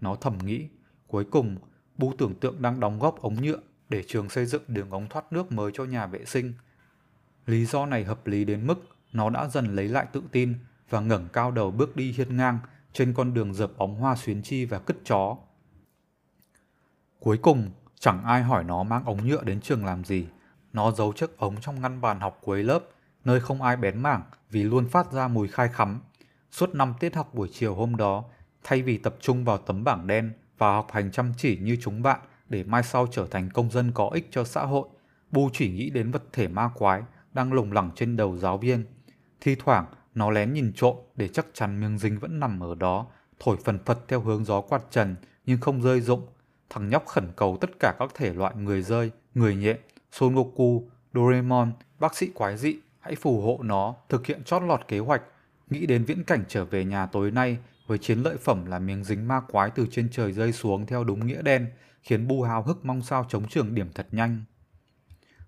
Nó 0.01 0.15
thầm 0.15 0.37
nghĩ. 0.37 0.67
Cuối 1.07 1.25
cùng, 1.31 1.57
Bu 1.97 2.13
tưởng 2.17 2.35
tượng 2.35 2.61
đang 2.61 2.79
đóng 2.79 2.99
góp 2.99 3.21
ống 3.21 3.35
nhựa 3.41 3.59
để 3.89 4.03
trường 4.07 4.29
xây 4.29 4.45
dựng 4.45 4.63
đường 4.67 4.89
ống 4.89 5.07
thoát 5.09 5.33
nước 5.33 5.51
mới 5.51 5.71
cho 5.73 5.85
nhà 5.85 6.05
vệ 6.05 6.25
sinh. 6.25 6.53
Lý 7.45 7.65
do 7.65 7.85
này 7.85 8.03
hợp 8.03 8.27
lý 8.27 8.45
đến 8.45 8.67
mức 8.67 8.87
nó 9.13 9.29
đã 9.29 9.47
dần 9.47 9.75
lấy 9.75 9.87
lại 9.87 10.05
tự 10.13 10.23
tin 10.31 10.53
và 10.89 10.99
ngẩng 10.99 11.27
cao 11.33 11.51
đầu 11.51 11.71
bước 11.71 11.95
đi 11.95 12.11
hiên 12.11 12.37
ngang 12.37 12.59
trên 12.93 13.13
con 13.13 13.33
đường 13.33 13.53
dợp 13.53 13.71
bóng 13.77 13.95
hoa 13.95 14.15
xuyến 14.15 14.41
chi 14.41 14.65
và 14.65 14.79
cứt 14.79 14.97
chó. 15.05 15.37
Cuối 17.19 17.37
cùng, 17.37 17.71
chẳng 17.99 18.23
ai 18.23 18.43
hỏi 18.43 18.63
nó 18.63 18.83
mang 18.83 19.05
ống 19.05 19.27
nhựa 19.27 19.43
đến 19.43 19.61
trường 19.61 19.85
làm 19.85 20.03
gì. 20.03 20.27
Nó 20.73 20.91
giấu 20.91 21.13
chiếc 21.13 21.37
ống 21.37 21.61
trong 21.61 21.81
ngăn 21.81 22.01
bàn 22.01 22.19
học 22.19 22.39
cuối 22.41 22.63
lớp, 22.63 22.79
nơi 23.25 23.39
không 23.39 23.61
ai 23.61 23.77
bén 23.77 23.99
mảng 24.01 24.23
vì 24.49 24.63
luôn 24.63 24.89
phát 24.89 25.11
ra 25.11 25.27
mùi 25.27 25.47
khai 25.47 25.69
khắm. 25.73 26.01
Suốt 26.51 26.75
năm 26.75 26.93
tiết 26.99 27.15
học 27.15 27.33
buổi 27.33 27.49
chiều 27.53 27.75
hôm 27.75 27.95
đó, 27.95 28.23
thay 28.63 28.81
vì 28.81 28.97
tập 28.97 29.15
trung 29.19 29.45
vào 29.45 29.57
tấm 29.57 29.83
bảng 29.83 30.07
đen 30.07 30.33
và 30.57 30.71
học 30.71 30.87
hành 30.91 31.11
chăm 31.11 31.33
chỉ 31.37 31.57
như 31.57 31.77
chúng 31.81 32.01
bạn, 32.01 32.19
để 32.49 32.63
mai 32.63 32.83
sau 32.83 33.07
trở 33.11 33.27
thành 33.31 33.49
công 33.49 33.71
dân 33.71 33.91
có 33.91 34.09
ích 34.13 34.27
cho 34.31 34.43
xã 34.43 34.65
hội, 34.65 34.87
Bu 35.31 35.49
chỉ 35.53 35.71
nghĩ 35.71 35.89
đến 35.89 36.11
vật 36.11 36.23
thể 36.33 36.47
ma 36.47 36.69
quái 36.75 37.01
đang 37.33 37.53
lủng 37.53 37.71
lẳng 37.71 37.91
trên 37.95 38.15
đầu 38.17 38.37
giáo 38.37 38.57
viên. 38.57 38.85
Thi 39.41 39.55
thoảng, 39.55 39.85
nó 40.19 40.29
lén 40.29 40.53
nhìn 40.53 40.71
trộm 40.75 40.95
để 41.15 41.27
chắc 41.27 41.45
chắn 41.53 41.79
miếng 41.79 41.97
dính 41.97 42.19
vẫn 42.19 42.39
nằm 42.39 42.59
ở 42.59 42.75
đó, 42.75 43.07
thổi 43.39 43.57
phần 43.63 43.79
phật 43.85 43.99
theo 44.07 44.21
hướng 44.21 44.45
gió 44.45 44.61
quạt 44.61 44.81
trần 44.91 45.15
nhưng 45.45 45.59
không 45.61 45.81
rơi 45.81 46.01
rụng. 46.01 46.27
thằng 46.69 46.89
nhóc 46.89 47.05
khẩn 47.05 47.27
cầu 47.35 47.57
tất 47.61 47.69
cả 47.79 47.95
các 47.99 48.11
thể 48.15 48.33
loại 48.33 48.55
người 48.55 48.81
rơi, 48.81 49.11
người 49.33 49.55
nhện, 49.55 49.77
Son 50.11 50.35
Goku, 50.35 50.89
Doraemon, 51.13 51.71
bác 51.99 52.15
sĩ 52.15 52.27
quái 52.33 52.57
dị 52.57 52.75
hãy 52.99 53.15
phù 53.15 53.41
hộ 53.41 53.59
nó 53.63 53.95
thực 54.09 54.25
hiện 54.25 54.43
chót 54.43 54.63
lọt 54.63 54.87
kế 54.87 54.99
hoạch, 54.99 55.21
nghĩ 55.69 55.85
đến 55.85 56.03
viễn 56.05 56.23
cảnh 56.23 56.43
trở 56.47 56.65
về 56.65 56.85
nhà 56.85 57.05
tối 57.05 57.31
nay 57.31 57.57
với 57.87 57.97
chiến 57.97 58.19
lợi 58.19 58.37
phẩm 58.37 58.65
là 58.65 58.79
miếng 58.79 59.03
dính 59.03 59.27
ma 59.27 59.41
quái 59.51 59.69
từ 59.69 59.87
trên 59.91 60.09
trời 60.11 60.31
rơi 60.31 60.51
xuống 60.51 60.85
theo 60.85 61.03
đúng 61.03 61.27
nghĩa 61.27 61.41
đen, 61.41 61.67
khiến 62.01 62.27
Bu 62.27 62.41
hào 62.41 62.63
hức 62.63 62.85
mong 62.85 63.01
sao 63.01 63.25
chống 63.29 63.47
trường 63.47 63.75
điểm 63.75 63.89
thật 63.95 64.07
nhanh. 64.11 64.43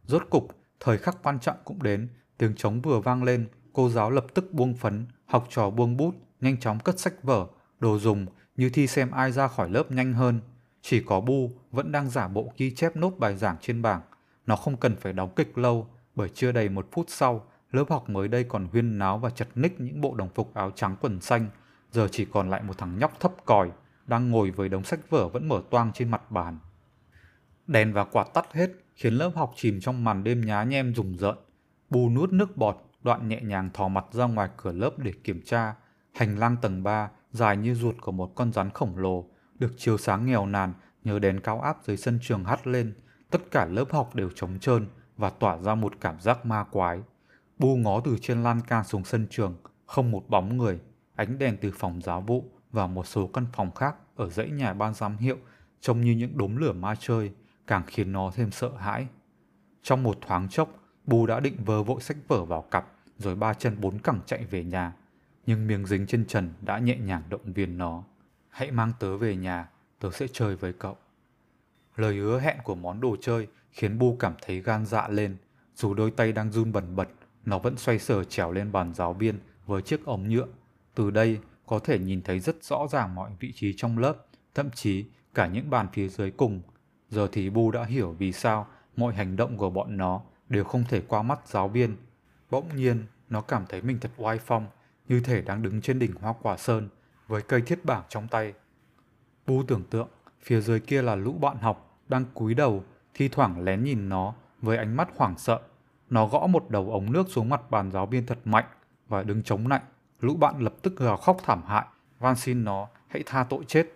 Rốt 0.04 0.28
cục, 0.30 0.48
thời 0.80 0.98
khắc 0.98 1.18
quan 1.24 1.40
trọng 1.40 1.58
cũng 1.66 1.84
đến, 1.84 2.08
tiếng 2.38 2.56
trống 2.56 2.82
vừa 2.82 3.00
vang 3.00 3.24
lên, 3.24 3.48
cô 3.74 3.90
giáo 3.90 4.12
lập 4.12 4.26
tức 4.34 4.54
buông 4.54 4.74
phấn, 4.74 5.06
học 5.26 5.48
trò 5.50 5.70
buông 5.70 5.98
bút, 5.98 6.16
nhanh 6.42 6.60
chóng 6.60 6.80
cất 6.80 7.00
sách 7.00 7.24
vở, 7.24 7.48
đồ 7.80 7.98
dùng 7.98 8.26
như 8.56 8.70
thi 8.70 8.88
xem 8.88 9.12
ai 9.12 9.32
ra 9.32 9.48
khỏi 9.48 9.70
lớp 9.70 9.92
nhanh 9.92 10.14
hơn. 10.14 10.40
Chỉ 10.82 11.04
có 11.04 11.22
Bu 11.22 11.52
vẫn 11.72 11.92
đang 11.92 12.10
giả 12.10 12.28
bộ 12.28 12.54
ghi 12.58 12.72
chép 12.72 12.96
nốt 12.96 13.14
bài 13.18 13.36
giảng 13.36 13.56
trên 13.62 13.82
bảng. 13.82 14.02
Nó 14.46 14.56
không 14.56 14.78
cần 14.78 14.96
phải 14.96 15.14
đóng 15.14 15.34
kịch 15.36 15.58
lâu, 15.58 15.88
bởi 16.16 16.30
chưa 16.30 16.52
đầy 16.52 16.70
một 16.70 16.88
phút 16.92 17.06
sau, 17.10 17.46
lớp 17.72 17.86
học 17.90 18.10
mới 18.10 18.28
đây 18.28 18.44
còn 18.44 18.68
huyên 18.72 18.98
náo 18.98 19.18
và 19.18 19.30
chật 19.30 19.48
ních 19.56 19.80
những 19.82 20.02
bộ 20.02 20.16
đồng 20.16 20.30
phục 20.36 20.54
áo 20.54 20.72
trắng 20.76 20.96
quần 21.02 21.22
xanh. 21.22 21.50
Giờ 21.92 22.08
chỉ 22.12 22.26
còn 22.26 22.50
lại 22.50 22.64
một 22.64 22.78
thằng 22.78 23.00
nhóc 23.00 23.20
thấp 23.20 23.32
còi, 23.46 23.72
đang 24.08 24.32
ngồi 24.32 24.52
với 24.52 24.70
đống 24.70 24.84
sách 24.84 25.10
vở 25.10 25.28
vẫn 25.28 25.48
mở 25.48 25.62
toang 25.70 25.92
trên 25.94 26.12
mặt 26.12 26.32
bàn. 26.32 26.60
Đèn 27.68 27.94
và 27.94 28.04
quạt 28.04 28.28
tắt 28.34 28.54
hết, 28.54 28.70
khiến 28.96 29.14
lớp 29.14 29.32
học 29.36 29.54
chìm 29.56 29.80
trong 29.82 30.04
màn 30.04 30.24
đêm 30.24 30.42
nhá 30.42 30.64
nhem 30.64 30.96
rùng 30.96 31.18
rợn. 31.18 31.36
Bù 31.90 32.10
nuốt 32.10 32.32
nước 32.32 32.58
bọt, 32.58 32.78
đoạn 33.04 33.28
nhẹ 33.28 33.42
nhàng 33.42 33.70
thò 33.74 33.88
mặt 33.88 34.06
ra 34.12 34.26
ngoài 34.26 34.50
cửa 34.58 34.72
lớp 34.72 34.92
để 34.98 35.14
kiểm 35.24 35.42
tra. 35.46 35.76
Hành 36.14 36.40
lang 36.40 36.56
tầng 36.62 36.84
3, 36.84 37.10
dài 37.32 37.58
như 37.58 37.76
ruột 37.76 37.96
của 38.02 38.12
một 38.12 38.36
con 38.36 38.54
rắn 38.54 38.70
khổng 38.70 38.98
lồ, 38.98 39.26
được 39.60 39.74
chiếu 39.78 39.98
sáng 39.98 40.26
nghèo 40.26 40.46
nàn 40.46 40.74
nhờ 41.04 41.20
đèn 41.20 41.40
cao 41.40 41.62
áp 41.62 41.78
dưới 41.84 41.98
sân 41.98 42.20
trường 42.22 42.46
hắt 42.46 42.68
lên. 42.68 42.94
Tất 43.30 43.42
cả 43.52 43.66
lớp 43.66 43.86
học 43.92 44.16
đều 44.16 44.30
trống 44.36 44.60
trơn 44.60 44.88
và 45.18 45.30
tỏa 45.30 45.58
ra 45.58 45.76
một 45.76 45.94
cảm 46.02 46.20
giác 46.20 46.46
ma 46.46 46.64
quái. 46.64 47.00
Bu 47.58 47.76
ngó 47.76 48.00
từ 48.00 48.18
trên 48.22 48.44
lan 48.44 48.62
can 48.62 48.84
xuống 48.84 49.04
sân 49.04 49.28
trường, 49.30 49.56
không 49.86 50.12
một 50.12 50.30
bóng 50.30 50.58
người. 50.58 50.80
Ánh 51.16 51.40
đèn 51.40 51.58
từ 51.62 51.72
phòng 51.76 52.02
giáo 52.02 52.22
vụ 52.22 52.52
và 52.72 52.88
một 52.88 53.08
số 53.08 53.28
căn 53.28 53.46
phòng 53.54 53.72
khác 53.72 53.96
ở 54.16 54.30
dãy 54.30 54.50
nhà 54.50 54.74
ban 54.74 54.94
giám 54.94 55.18
hiệu 55.18 55.38
trông 55.82 56.02
như 56.02 56.12
những 56.12 56.38
đốm 56.38 56.56
lửa 56.56 56.74
ma 56.74 56.96
chơi, 57.00 57.32
càng 57.68 57.84
khiến 57.88 58.12
nó 58.12 58.32
thêm 58.36 58.52
sợ 58.52 58.70
hãi. 58.78 59.08
Trong 59.84 60.04
một 60.04 60.18
thoáng 60.22 60.50
chốc, 60.50 60.70
Bu 61.06 61.26
đã 61.26 61.40
định 61.40 61.64
vơ 61.66 61.84
vội 61.84 62.02
sách 62.02 62.18
vở 62.28 62.46
vào 62.46 62.62
cặp, 62.62 62.86
rồi 63.18 63.36
ba 63.36 63.54
chân 63.54 63.82
bốn 63.82 64.00
cẳng 64.00 64.20
chạy 64.26 64.46
về 64.46 64.64
nhà. 64.64 64.94
Nhưng 65.46 65.68
miếng 65.68 65.86
dính 65.86 66.08
trên 66.08 66.26
trần 66.26 66.54
đã 66.62 66.80
nhẹ 66.80 66.98
nhàng 66.98 67.24
động 67.30 67.54
viên 67.54 67.78
nó. 67.78 68.04
Hãy 68.50 68.72
mang 68.72 68.92
tớ 69.00 69.18
về 69.18 69.36
nhà, 69.36 69.70
tớ 70.00 70.12
sẽ 70.12 70.28
chơi 70.34 70.56
với 70.56 70.74
cậu. 70.74 70.98
Lời 71.96 72.16
hứa 72.16 72.40
hẹn 72.40 72.58
của 72.64 72.76
món 72.76 73.02
đồ 73.02 73.16
chơi 73.22 73.48
khiến 73.72 74.00
Bu 74.00 74.16
cảm 74.20 74.34
thấy 74.42 74.62
gan 74.62 74.86
dạ 74.86 75.08
lên. 75.08 75.38
Dù 75.76 75.94
đôi 75.94 76.12
tay 76.12 76.32
đang 76.32 76.52
run 76.52 76.72
bần 76.72 76.96
bật, 76.96 77.10
nó 77.46 77.60
vẫn 77.60 77.78
xoay 77.78 78.00
sở 78.00 78.24
trèo 78.24 78.52
lên 78.52 78.72
bàn 78.72 78.94
giáo 78.94 79.14
viên 79.14 79.40
với 79.66 79.82
chiếc 79.82 80.06
ống 80.06 80.30
nhựa. 80.30 80.48
Từ 80.96 81.12
đây 81.12 81.40
có 81.66 81.80
thể 81.80 82.00
nhìn 82.00 82.22
thấy 82.22 82.40
rất 82.40 82.64
rõ 82.64 82.88
ràng 82.92 83.16
mọi 83.16 83.32
vị 83.40 83.52
trí 83.56 83.74
trong 83.78 83.98
lớp, 83.98 84.26
thậm 84.56 84.70
chí 84.72 85.06
cả 85.34 85.48
những 85.48 85.70
bàn 85.70 85.88
phía 85.94 86.08
dưới 86.08 86.32
cùng. 86.32 86.62
Giờ 87.10 87.28
thì 87.32 87.50
Bu 87.50 87.72
đã 87.72 87.84
hiểu 87.84 88.12
vì 88.12 88.32
sao 88.32 88.68
mọi 88.98 89.14
hành 89.14 89.36
động 89.36 89.58
của 89.58 89.70
bọn 89.70 89.98
nó 89.98 90.22
đều 90.52 90.64
không 90.64 90.84
thể 90.90 91.02
qua 91.08 91.22
mắt 91.22 91.48
giáo 91.48 91.68
viên. 91.68 91.96
Bỗng 92.50 92.76
nhiên, 92.76 93.06
nó 93.30 93.42
cảm 93.42 93.66
thấy 93.70 93.82
mình 93.82 93.98
thật 94.00 94.12
oai 94.18 94.40
phong, 94.40 94.68
như 95.08 95.20
thể 95.20 95.42
đang 95.42 95.62
đứng 95.62 95.82
trên 95.82 96.00
đỉnh 96.00 96.16
hoa 96.22 96.34
quả 96.42 96.58
sơn 96.58 96.90
với 97.28 97.42
cây 97.42 97.62
thiết 97.62 97.86
bảng 97.86 98.04
trong 98.10 98.28
tay. 98.28 98.54
Bu 99.48 99.64
tưởng 99.68 99.84
tượng, 99.90 100.08
phía 100.44 100.62
dưới 100.62 100.80
kia 100.80 101.02
là 101.02 101.16
lũ 101.16 101.34
bạn 101.42 101.58
học 101.58 102.00
đang 102.10 102.26
cúi 102.34 102.54
đầu, 102.54 102.84
thi 103.14 103.28
thoảng 103.28 103.64
lén 103.64 103.84
nhìn 103.84 104.10
nó 104.10 104.34
với 104.62 104.78
ánh 104.78 104.98
mắt 104.98 105.10
hoảng 105.16 105.38
sợ. 105.38 105.60
Nó 106.10 106.28
gõ 106.28 106.48
một 106.48 106.70
đầu 106.70 106.92
ống 106.92 107.12
nước 107.12 107.28
xuống 107.30 107.50
mặt 107.50 107.72
bàn 107.72 107.92
giáo 107.92 108.06
viên 108.06 108.26
thật 108.26 108.38
mạnh 108.46 108.66
và 109.08 109.24
đứng 109.24 109.44
chống 109.44 109.68
lạnh. 109.68 109.82
Lũ 110.20 110.36
bạn 110.36 110.60
lập 110.60 110.74
tức 110.82 110.98
gào 110.98 111.18
khóc 111.18 111.38
thảm 111.44 111.64
hại, 111.64 111.86
van 112.20 112.36
xin 112.36 112.64
nó 112.64 112.88
hãy 113.08 113.24
tha 113.26 113.44
tội 113.44 113.64
chết. 113.68 113.88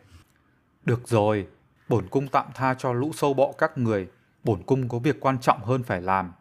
Được 0.86 1.08
rồi, 1.08 1.48
bổn 1.90 2.08
cung 2.08 2.28
tạm 2.28 2.46
tha 2.54 2.74
cho 2.74 2.94
lũ 2.94 3.12
sâu 3.14 3.34
bọ 3.34 3.52
các 3.58 3.78
người, 3.78 4.08
bổn 4.44 4.64
cung 4.64 4.90
có 4.90 5.00
việc 5.00 5.20
quan 5.20 5.40
trọng 5.40 5.64
hơn 5.64 5.84
phải 5.84 6.02
làm. 6.02 6.32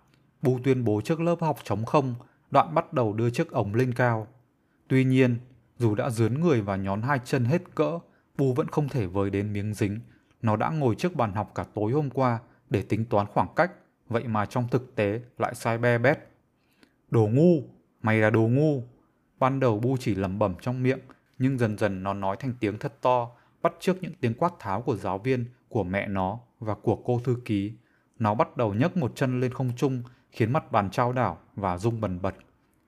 Bu 0.45 0.59
tuyên 0.65 0.85
bố 0.85 1.01
trước 1.01 1.21
lớp 1.21 1.41
học 1.41 1.59
trống 1.65 1.85
không, 1.85 2.15
đoạn 2.51 2.75
bắt 2.75 2.93
đầu 2.93 3.13
đưa 3.13 3.31
chiếc 3.31 3.51
ống 3.51 3.75
lên 3.75 3.95
cao. 3.95 4.27
Tuy 4.89 5.05
nhiên, 5.05 5.37
dù 5.79 5.95
đã 5.95 6.11
dướn 6.11 6.41
người 6.41 6.61
và 6.61 6.77
nhón 6.77 7.03
hai 7.03 7.21
chân 7.25 7.45
hết 7.45 7.63
cỡ, 7.75 7.99
Bu 8.37 8.53
vẫn 8.53 8.69
không 8.69 8.89
thể 8.89 9.07
với 9.07 9.31
đến 9.31 9.53
miếng 9.53 9.75
dính. 9.75 10.01
Nó 10.43 10.57
đã 10.57 10.71
ngồi 10.71 10.95
trước 10.95 11.17
bàn 11.17 11.33
học 11.33 11.53
cả 11.55 11.65
tối 11.75 11.93
hôm 11.93 12.11
qua 12.11 12.39
để 12.71 12.83
tính 12.83 13.05
toán 13.05 13.27
khoảng 13.27 13.49
cách, 13.57 13.73
vậy 14.09 14.29
mà 14.29 14.47
trong 14.47 14.69
thực 14.69 14.97
tế 14.97 15.21
lại 15.39 15.55
sai 15.55 15.79
be 15.79 15.99
bét. 15.99 16.19
Đồ 17.11 17.27
ngu, 17.27 17.63
mày 18.03 18.19
là 18.19 18.31
đồ 18.31 18.49
ngu. 18.49 18.83
Ban 19.39 19.61
đầu 19.61 19.79
Bu 19.81 19.97
chỉ 20.01 20.15
lẩm 20.15 20.39
bẩm 20.39 20.55
trong 20.61 20.83
miệng, 20.83 21.01
nhưng 21.39 21.59
dần 21.59 21.79
dần 21.79 22.03
nó 22.03 22.15
nói 22.15 22.37
thành 22.41 22.53
tiếng 22.61 22.79
thật 22.79 22.93
to, 23.01 23.31
bắt 23.63 23.73
trước 23.81 24.03
những 24.03 24.13
tiếng 24.21 24.35
quát 24.35 24.53
tháo 24.59 24.83
của 24.83 24.97
giáo 24.97 25.19
viên, 25.19 25.47
của 25.69 25.85
mẹ 25.85 26.09
nó 26.09 26.39
và 26.61 26.75
của 26.75 26.97
cô 26.97 27.21
thư 27.25 27.37
ký. 27.45 27.73
Nó 28.19 28.35
bắt 28.35 28.57
đầu 28.57 28.75
nhấc 28.75 28.97
một 28.97 29.13
chân 29.15 29.41
lên 29.41 29.53
không 29.53 29.71
trung, 29.77 30.03
khiến 30.35 30.53
mặt 30.53 30.73
bàn 30.73 30.91
trao 30.91 31.13
đảo 31.13 31.39
và 31.57 31.79
rung 31.79 32.01
bần 32.01 32.23
bật. 32.23 32.35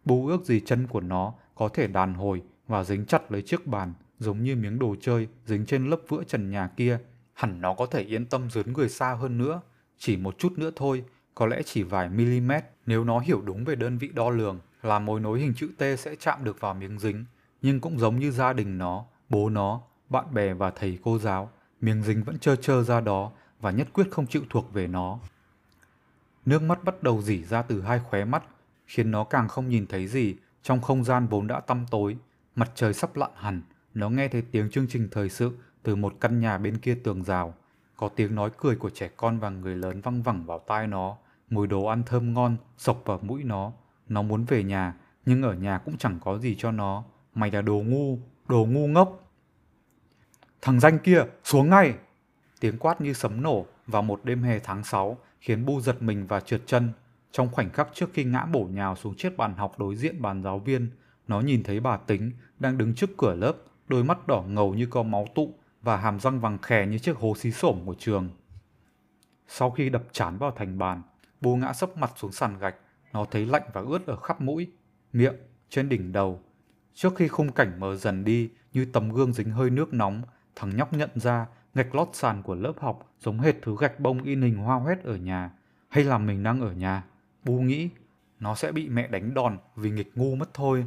Bú 0.05 0.27
ước 0.27 0.45
gì 0.45 0.61
chân 0.61 0.87
của 0.87 1.01
nó 1.01 1.33
có 1.55 1.69
thể 1.69 1.87
đàn 1.87 2.15
hồi 2.15 2.43
và 2.69 2.85
dính 2.85 3.07
chặt 3.07 3.33
lấy 3.33 3.43
chiếc 3.43 3.67
bàn, 3.67 3.93
giống 4.19 4.43
như 4.43 4.57
miếng 4.57 4.79
đồ 4.79 4.97
chơi 5.01 5.29
dính 5.45 5.67
trên 5.67 5.87
lớp 5.91 6.01
vữa 6.09 6.25
trần 6.25 6.51
nhà 6.51 6.69
kia. 6.77 6.99
Hẳn 7.35 7.61
nó 7.61 7.75
có 7.75 7.87
thể 7.87 8.03
yên 8.03 8.27
tâm 8.27 8.51
dướn 8.51 8.73
người 8.73 8.89
xa 8.89 9.15
hơn 9.15 9.39
nữa. 9.39 9.61
Chỉ 9.99 10.17
một 10.17 10.39
chút 10.39 10.59
nữa 10.59 10.71
thôi, 10.77 11.05
có 11.35 11.47
lẽ 11.47 11.63
chỉ 11.65 11.83
vài 11.83 12.09
mm 12.09 12.53
nếu 12.87 13.05
nó 13.05 13.19
hiểu 13.19 13.43
đúng 13.45 13.65
về 13.65 13.75
đơn 13.75 13.99
vị 13.99 14.09
đo 14.15 14.31
lường 14.31 14.61
là 14.83 14.99
mối 14.99 15.21
nối 15.21 15.41
hình 15.41 15.55
chữ 15.57 15.69
T 15.79 15.83
sẽ 15.99 16.15
chạm 16.21 16.45
được 16.45 16.61
vào 16.61 16.75
miếng 16.75 16.99
dính. 16.99 17.25
Nhưng 17.63 17.81
cũng 17.81 17.99
giống 17.99 18.19
như 18.19 18.31
gia 18.31 18.53
đình 18.53 18.79
nó, 18.79 19.05
bố 19.29 19.49
nó, 19.49 19.81
bạn 20.09 20.35
bè 20.35 20.55
và 20.55 20.71
thầy 20.71 20.99
cô 21.03 21.19
giáo, 21.19 21.51
miếng 21.81 22.03
dính 22.03 22.23
vẫn 22.23 22.39
trơ 22.39 22.57
trơ 22.57 22.83
ra 22.83 23.01
đó 23.01 23.33
và 23.61 23.71
nhất 23.71 23.89
quyết 23.93 24.07
không 24.11 24.27
chịu 24.27 24.43
thuộc 24.51 24.73
về 24.73 24.87
nó. 24.87 25.19
Nước 26.47 26.63
mắt 26.63 26.85
bắt 26.85 27.03
đầu 27.03 27.23
rỉ 27.23 27.45
ra 27.45 27.63
từ 27.63 27.83
hai 27.83 27.99
khóe 27.99 28.25
mắt, 28.25 28.45
khiến 28.87 29.11
nó 29.11 29.25
càng 29.25 29.49
không 29.49 29.69
nhìn 29.69 29.87
thấy 29.87 30.07
gì 30.07 30.37
trong 30.63 30.81
không 30.81 31.05
gian 31.05 31.27
vốn 31.27 31.47
đã 31.47 31.61
tăm 31.61 31.87
tối. 31.91 32.17
Mặt 32.57 32.71
trời 32.75 32.95
sắp 32.95 33.17
lặn 33.17 33.31
hẳn, 33.35 33.63
nó 33.95 34.11
nghe 34.11 34.29
thấy 34.29 34.43
tiếng 34.43 34.71
chương 34.71 34.87
trình 34.89 35.09
thời 35.11 35.29
sự 35.29 35.59
từ 35.83 35.97
một 35.97 36.15
căn 36.21 36.41
nhà 36.41 36.59
bên 36.59 36.79
kia 36.79 36.99
tường 37.05 37.25
rào. 37.25 37.55
Có 37.97 38.09
tiếng 38.09 38.35
nói 38.35 38.51
cười 38.59 38.77
của 38.77 38.91
trẻ 38.91 39.11
con 39.17 39.39
và 39.39 39.51
người 39.51 39.77
lớn 39.77 40.01
văng 40.01 40.23
vẳng 40.23 40.47
vào 40.47 40.59
tai 40.59 40.87
nó, 40.87 41.17
mùi 41.51 41.67
đồ 41.67 41.85
ăn 41.85 42.03
thơm 42.07 42.35
ngon 42.35 42.57
sộc 42.79 43.03
vào 43.05 43.19
mũi 43.23 43.45
nó. 43.45 43.73
Nó 44.09 44.23
muốn 44.23 44.45
về 44.45 44.63
nhà, 44.63 44.95
nhưng 45.27 45.43
ở 45.43 45.55
nhà 45.55 45.79
cũng 45.79 45.97
chẳng 45.97 46.19
có 46.25 46.39
gì 46.39 46.57
cho 46.59 46.73
nó. 46.73 47.05
Mày 47.35 47.51
là 47.51 47.63
đồ 47.63 47.75
ngu, 47.75 48.19
đồ 48.49 48.67
ngu 48.67 48.87
ngốc. 48.87 49.31
Thằng 50.63 50.81
danh 50.81 50.99
kia, 50.99 51.23
xuống 51.45 51.71
ngay! 51.71 51.95
Tiếng 52.61 52.79
quát 52.79 53.01
như 53.01 53.13
sấm 53.13 53.43
nổ 53.43 53.67
vào 53.87 54.03
một 54.03 54.21
đêm 54.25 54.43
hè 54.43 54.59
tháng 54.59 54.85
6 54.85 55.19
khiến 55.41 55.67
Bu 55.67 55.81
giật 55.81 56.03
mình 56.03 56.27
và 56.27 56.41
trượt 56.41 56.63
chân. 56.67 56.93
Trong 57.33 57.49
khoảnh 57.53 57.71
khắc 57.71 57.89
trước 57.95 58.11
khi 58.13 58.25
ngã 58.25 58.45
bổ 58.45 58.65
nhào 58.65 58.97
xuống 58.97 59.15
chiếc 59.17 59.37
bàn 59.37 59.55
học 59.55 59.79
đối 59.79 59.97
diện 59.97 60.23
bàn 60.23 60.43
giáo 60.43 60.59
viên, 60.59 60.91
nó 61.29 61.41
nhìn 61.41 61.63
thấy 61.63 61.81
bà 61.81 61.97
Tính 61.97 62.33
đang 62.59 62.79
đứng 62.79 62.95
trước 62.95 63.11
cửa 63.17 63.35
lớp, 63.35 63.57
đôi 63.89 64.05
mắt 64.05 64.27
đỏ 64.27 64.43
ngầu 64.43 64.75
như 64.75 64.87
có 64.87 65.03
máu 65.03 65.27
tụ 65.35 65.55
và 65.83 65.97
hàm 65.97 66.21
răng 66.21 66.41
vàng 66.41 66.59
khè 66.59 66.87
như 66.87 66.99
chiếc 66.99 67.17
hố 67.17 67.35
xí 67.37 67.51
xổm 67.51 67.83
của 67.87 67.95
trường. 67.99 68.31
Sau 69.49 69.71
khi 69.71 69.91
đập 69.91 70.03
chán 70.13 70.39
vào 70.39 70.51
thành 70.51 70.79
bàn, 70.79 71.03
Bu 71.41 71.57
ngã 71.57 71.73
sấp 71.73 71.97
mặt 71.97 72.13
xuống 72.17 72.33
sàn 72.33 72.59
gạch, 72.59 72.75
nó 73.13 73.25
thấy 73.25 73.47
lạnh 73.47 73.63
và 73.73 73.81
ướt 73.81 74.07
ở 74.07 74.17
khắp 74.17 74.41
mũi, 74.41 74.67
miệng, 75.13 75.35
trên 75.71 75.89
đỉnh 75.89 76.13
đầu. 76.13 76.41
Trước 76.95 77.17
khi 77.17 77.29
khung 77.29 77.53
cảnh 77.53 77.81
mờ 77.81 77.97
dần 77.97 78.25
đi 78.25 78.51
như 78.73 78.85
tấm 78.85 79.13
gương 79.13 79.33
dính 79.33 79.51
hơi 79.51 79.71
nước 79.71 79.93
nóng, 79.93 80.23
thằng 80.57 80.77
nhóc 80.77 80.93
nhận 80.93 81.11
ra 81.15 81.47
Gạch 81.77 81.95
lót 81.95 82.09
sàn 82.13 82.43
của 82.43 82.55
lớp 82.55 82.73
học 82.79 83.15
giống 83.21 83.41
hệt 83.41 83.55
thứ 83.63 83.77
gạch 83.81 84.01
bông 84.01 84.23
in 84.23 84.43
hình 84.43 84.57
hoa 84.57 84.77
hoét 84.77 85.03
ở 85.05 85.17
nhà. 85.17 85.51
Hay 85.89 86.05
là 86.05 86.19
mình 86.19 86.43
đang 86.43 86.61
ở 86.61 86.73
nhà? 86.73 87.05
Bu 87.45 87.61
nghĩ, 87.61 87.91
nó 88.41 88.55
sẽ 88.55 88.73
bị 88.73 88.89
mẹ 88.89 89.09
đánh 89.09 89.35
đòn 89.35 89.59
vì 89.77 89.91
nghịch 89.91 90.13
ngu 90.15 90.35
mất 90.37 90.55
thôi. 90.55 90.87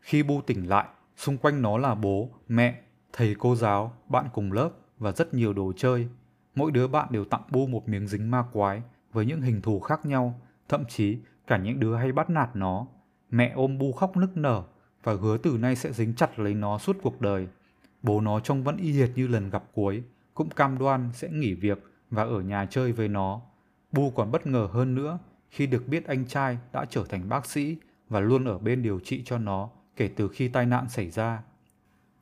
Khi 0.00 0.22
Bu 0.22 0.40
tỉnh 0.40 0.68
lại, 0.68 0.88
xung 1.16 1.38
quanh 1.38 1.62
nó 1.62 1.78
là 1.78 1.94
bố, 1.94 2.28
mẹ, 2.48 2.82
thầy 3.12 3.34
cô 3.38 3.56
giáo, 3.56 3.92
bạn 4.08 4.26
cùng 4.34 4.52
lớp 4.52 4.70
và 5.02 5.12
rất 5.12 5.34
nhiều 5.34 5.52
đồ 5.52 5.72
chơi. 5.76 6.08
Mỗi 6.54 6.70
đứa 6.70 6.88
bạn 6.88 7.08
đều 7.10 7.24
tặng 7.24 7.42
Bu 7.50 7.66
một 7.66 7.88
miếng 7.88 8.06
dính 8.06 8.30
ma 8.30 8.44
quái 8.52 8.82
với 9.12 9.26
những 9.26 9.40
hình 9.40 9.62
thù 9.62 9.80
khác 9.80 10.06
nhau, 10.06 10.40
thậm 10.68 10.84
chí 10.88 11.18
cả 11.46 11.56
những 11.56 11.80
đứa 11.80 11.96
hay 11.96 12.12
bắt 12.12 12.30
nạt 12.30 12.56
nó. 12.56 12.86
Mẹ 13.30 13.52
ôm 13.54 13.78
Bu 13.78 13.92
khóc 13.92 14.16
nức 14.16 14.36
nở 14.36 14.62
và 15.02 15.12
hứa 15.14 15.38
từ 15.38 15.58
nay 15.58 15.76
sẽ 15.76 15.92
dính 15.92 16.14
chặt 16.14 16.38
lấy 16.38 16.54
nó 16.54 16.78
suốt 16.78 16.96
cuộc 17.02 17.20
đời. 17.20 17.48
Bố 18.02 18.20
nó 18.20 18.40
trông 18.40 18.64
vẫn 18.64 18.76
y 18.76 18.92
hệt 18.92 19.10
như 19.14 19.26
lần 19.26 19.50
gặp 19.50 19.64
cuối, 19.72 20.02
cũng 20.34 20.50
cam 20.50 20.78
đoan 20.78 21.10
sẽ 21.12 21.28
nghỉ 21.28 21.54
việc 21.54 21.78
và 22.10 22.22
ở 22.22 22.40
nhà 22.40 22.66
chơi 22.70 22.92
với 22.92 23.08
nó. 23.08 23.40
Bu 23.92 24.10
còn 24.10 24.30
bất 24.30 24.46
ngờ 24.46 24.68
hơn 24.72 24.94
nữa 24.94 25.18
khi 25.50 25.66
được 25.66 25.88
biết 25.88 26.06
anh 26.06 26.26
trai 26.26 26.58
đã 26.72 26.84
trở 26.90 27.04
thành 27.08 27.28
bác 27.28 27.46
sĩ 27.46 27.76
và 28.08 28.20
luôn 28.20 28.44
ở 28.44 28.58
bên 28.58 28.82
điều 28.82 29.00
trị 29.00 29.22
cho 29.24 29.38
nó 29.38 29.70
kể 29.96 30.10
từ 30.16 30.28
khi 30.28 30.48
tai 30.48 30.66
nạn 30.66 30.88
xảy 30.88 31.10
ra. 31.10 31.42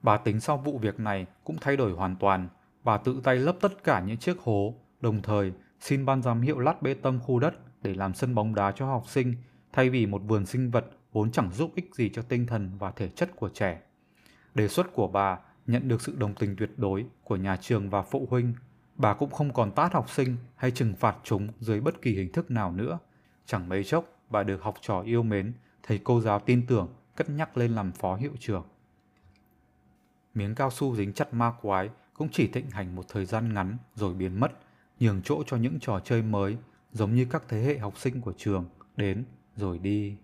Bà 0.02 0.16
tính 0.16 0.40
sau 0.40 0.56
vụ 0.56 0.78
việc 0.78 1.00
này 1.00 1.26
cũng 1.44 1.56
thay 1.60 1.76
đổi 1.76 1.92
hoàn 1.92 2.16
toàn. 2.16 2.48
Bà 2.84 2.96
tự 2.96 3.20
tay 3.24 3.36
lấp 3.36 3.56
tất 3.60 3.84
cả 3.84 4.00
những 4.00 4.16
chiếc 4.16 4.38
hố, 4.38 4.74
đồng 5.00 5.22
thời 5.22 5.52
xin 5.80 6.06
ban 6.06 6.22
giám 6.22 6.40
hiệu 6.40 6.58
lát 6.58 6.82
bê 6.82 6.94
tông 6.94 7.20
khu 7.20 7.38
đất 7.38 7.54
để 7.82 7.94
làm 7.94 8.14
sân 8.14 8.34
bóng 8.34 8.54
đá 8.54 8.72
cho 8.72 8.86
học 8.86 9.04
sinh 9.08 9.34
thay 9.72 9.90
vì 9.90 10.06
một 10.06 10.22
vườn 10.26 10.46
sinh 10.46 10.70
vật 10.70 10.86
vốn 11.12 11.30
chẳng 11.30 11.50
giúp 11.52 11.72
ích 11.74 11.94
gì 11.94 12.08
cho 12.08 12.22
tinh 12.22 12.46
thần 12.46 12.70
và 12.78 12.90
thể 12.90 13.08
chất 13.08 13.36
của 13.36 13.48
trẻ. 13.48 13.80
Đề 14.54 14.68
xuất 14.68 14.92
của 14.94 15.08
bà 15.08 15.38
nhận 15.66 15.88
được 15.88 16.02
sự 16.02 16.14
đồng 16.18 16.34
tình 16.34 16.56
tuyệt 16.56 16.70
đối 16.76 17.06
của 17.24 17.36
nhà 17.36 17.56
trường 17.56 17.90
và 17.90 18.02
phụ 18.02 18.26
huynh. 18.30 18.54
Bà 18.96 19.14
cũng 19.14 19.30
không 19.30 19.52
còn 19.52 19.72
tát 19.72 19.92
học 19.92 20.10
sinh 20.10 20.36
hay 20.56 20.70
trừng 20.70 20.94
phạt 20.94 21.16
chúng 21.24 21.48
dưới 21.60 21.80
bất 21.80 22.02
kỳ 22.02 22.14
hình 22.14 22.32
thức 22.32 22.50
nào 22.50 22.72
nữa. 22.72 22.98
Chẳng 23.46 23.68
mấy 23.68 23.84
chốc, 23.84 24.04
bà 24.30 24.42
được 24.42 24.62
học 24.62 24.74
trò 24.80 25.00
yêu 25.00 25.22
mến, 25.22 25.52
thầy 25.82 26.00
cô 26.04 26.20
giáo 26.20 26.38
tin 26.38 26.66
tưởng, 26.66 26.88
cất 27.16 27.30
nhắc 27.30 27.56
lên 27.56 27.74
làm 27.74 27.92
phó 27.92 28.14
hiệu 28.14 28.32
trưởng. 28.38 28.64
Miếng 30.34 30.54
cao 30.54 30.70
su 30.70 30.96
dính 30.96 31.12
chặt 31.12 31.34
ma 31.34 31.52
quái 31.62 31.90
cũng 32.20 32.28
chỉ 32.33 32.46
thịnh 32.46 32.70
hành 32.70 32.96
một 32.96 33.04
thời 33.09 33.24
gian 33.24 33.54
ngắn 33.54 33.76
rồi 33.94 34.14
biến 34.14 34.40
mất, 34.40 34.52
nhường 35.00 35.22
chỗ 35.24 35.42
cho 35.46 35.56
những 35.56 35.78
trò 35.80 36.00
chơi 36.04 36.22
mới, 36.22 36.56
giống 36.92 37.14
như 37.14 37.26
các 37.30 37.42
thế 37.48 37.62
hệ 37.62 37.78
học 37.78 37.98
sinh 37.98 38.20
của 38.20 38.33
trường 38.37 38.68
đến 38.96 39.24
rồi 39.56 39.78
đi. 39.78 40.16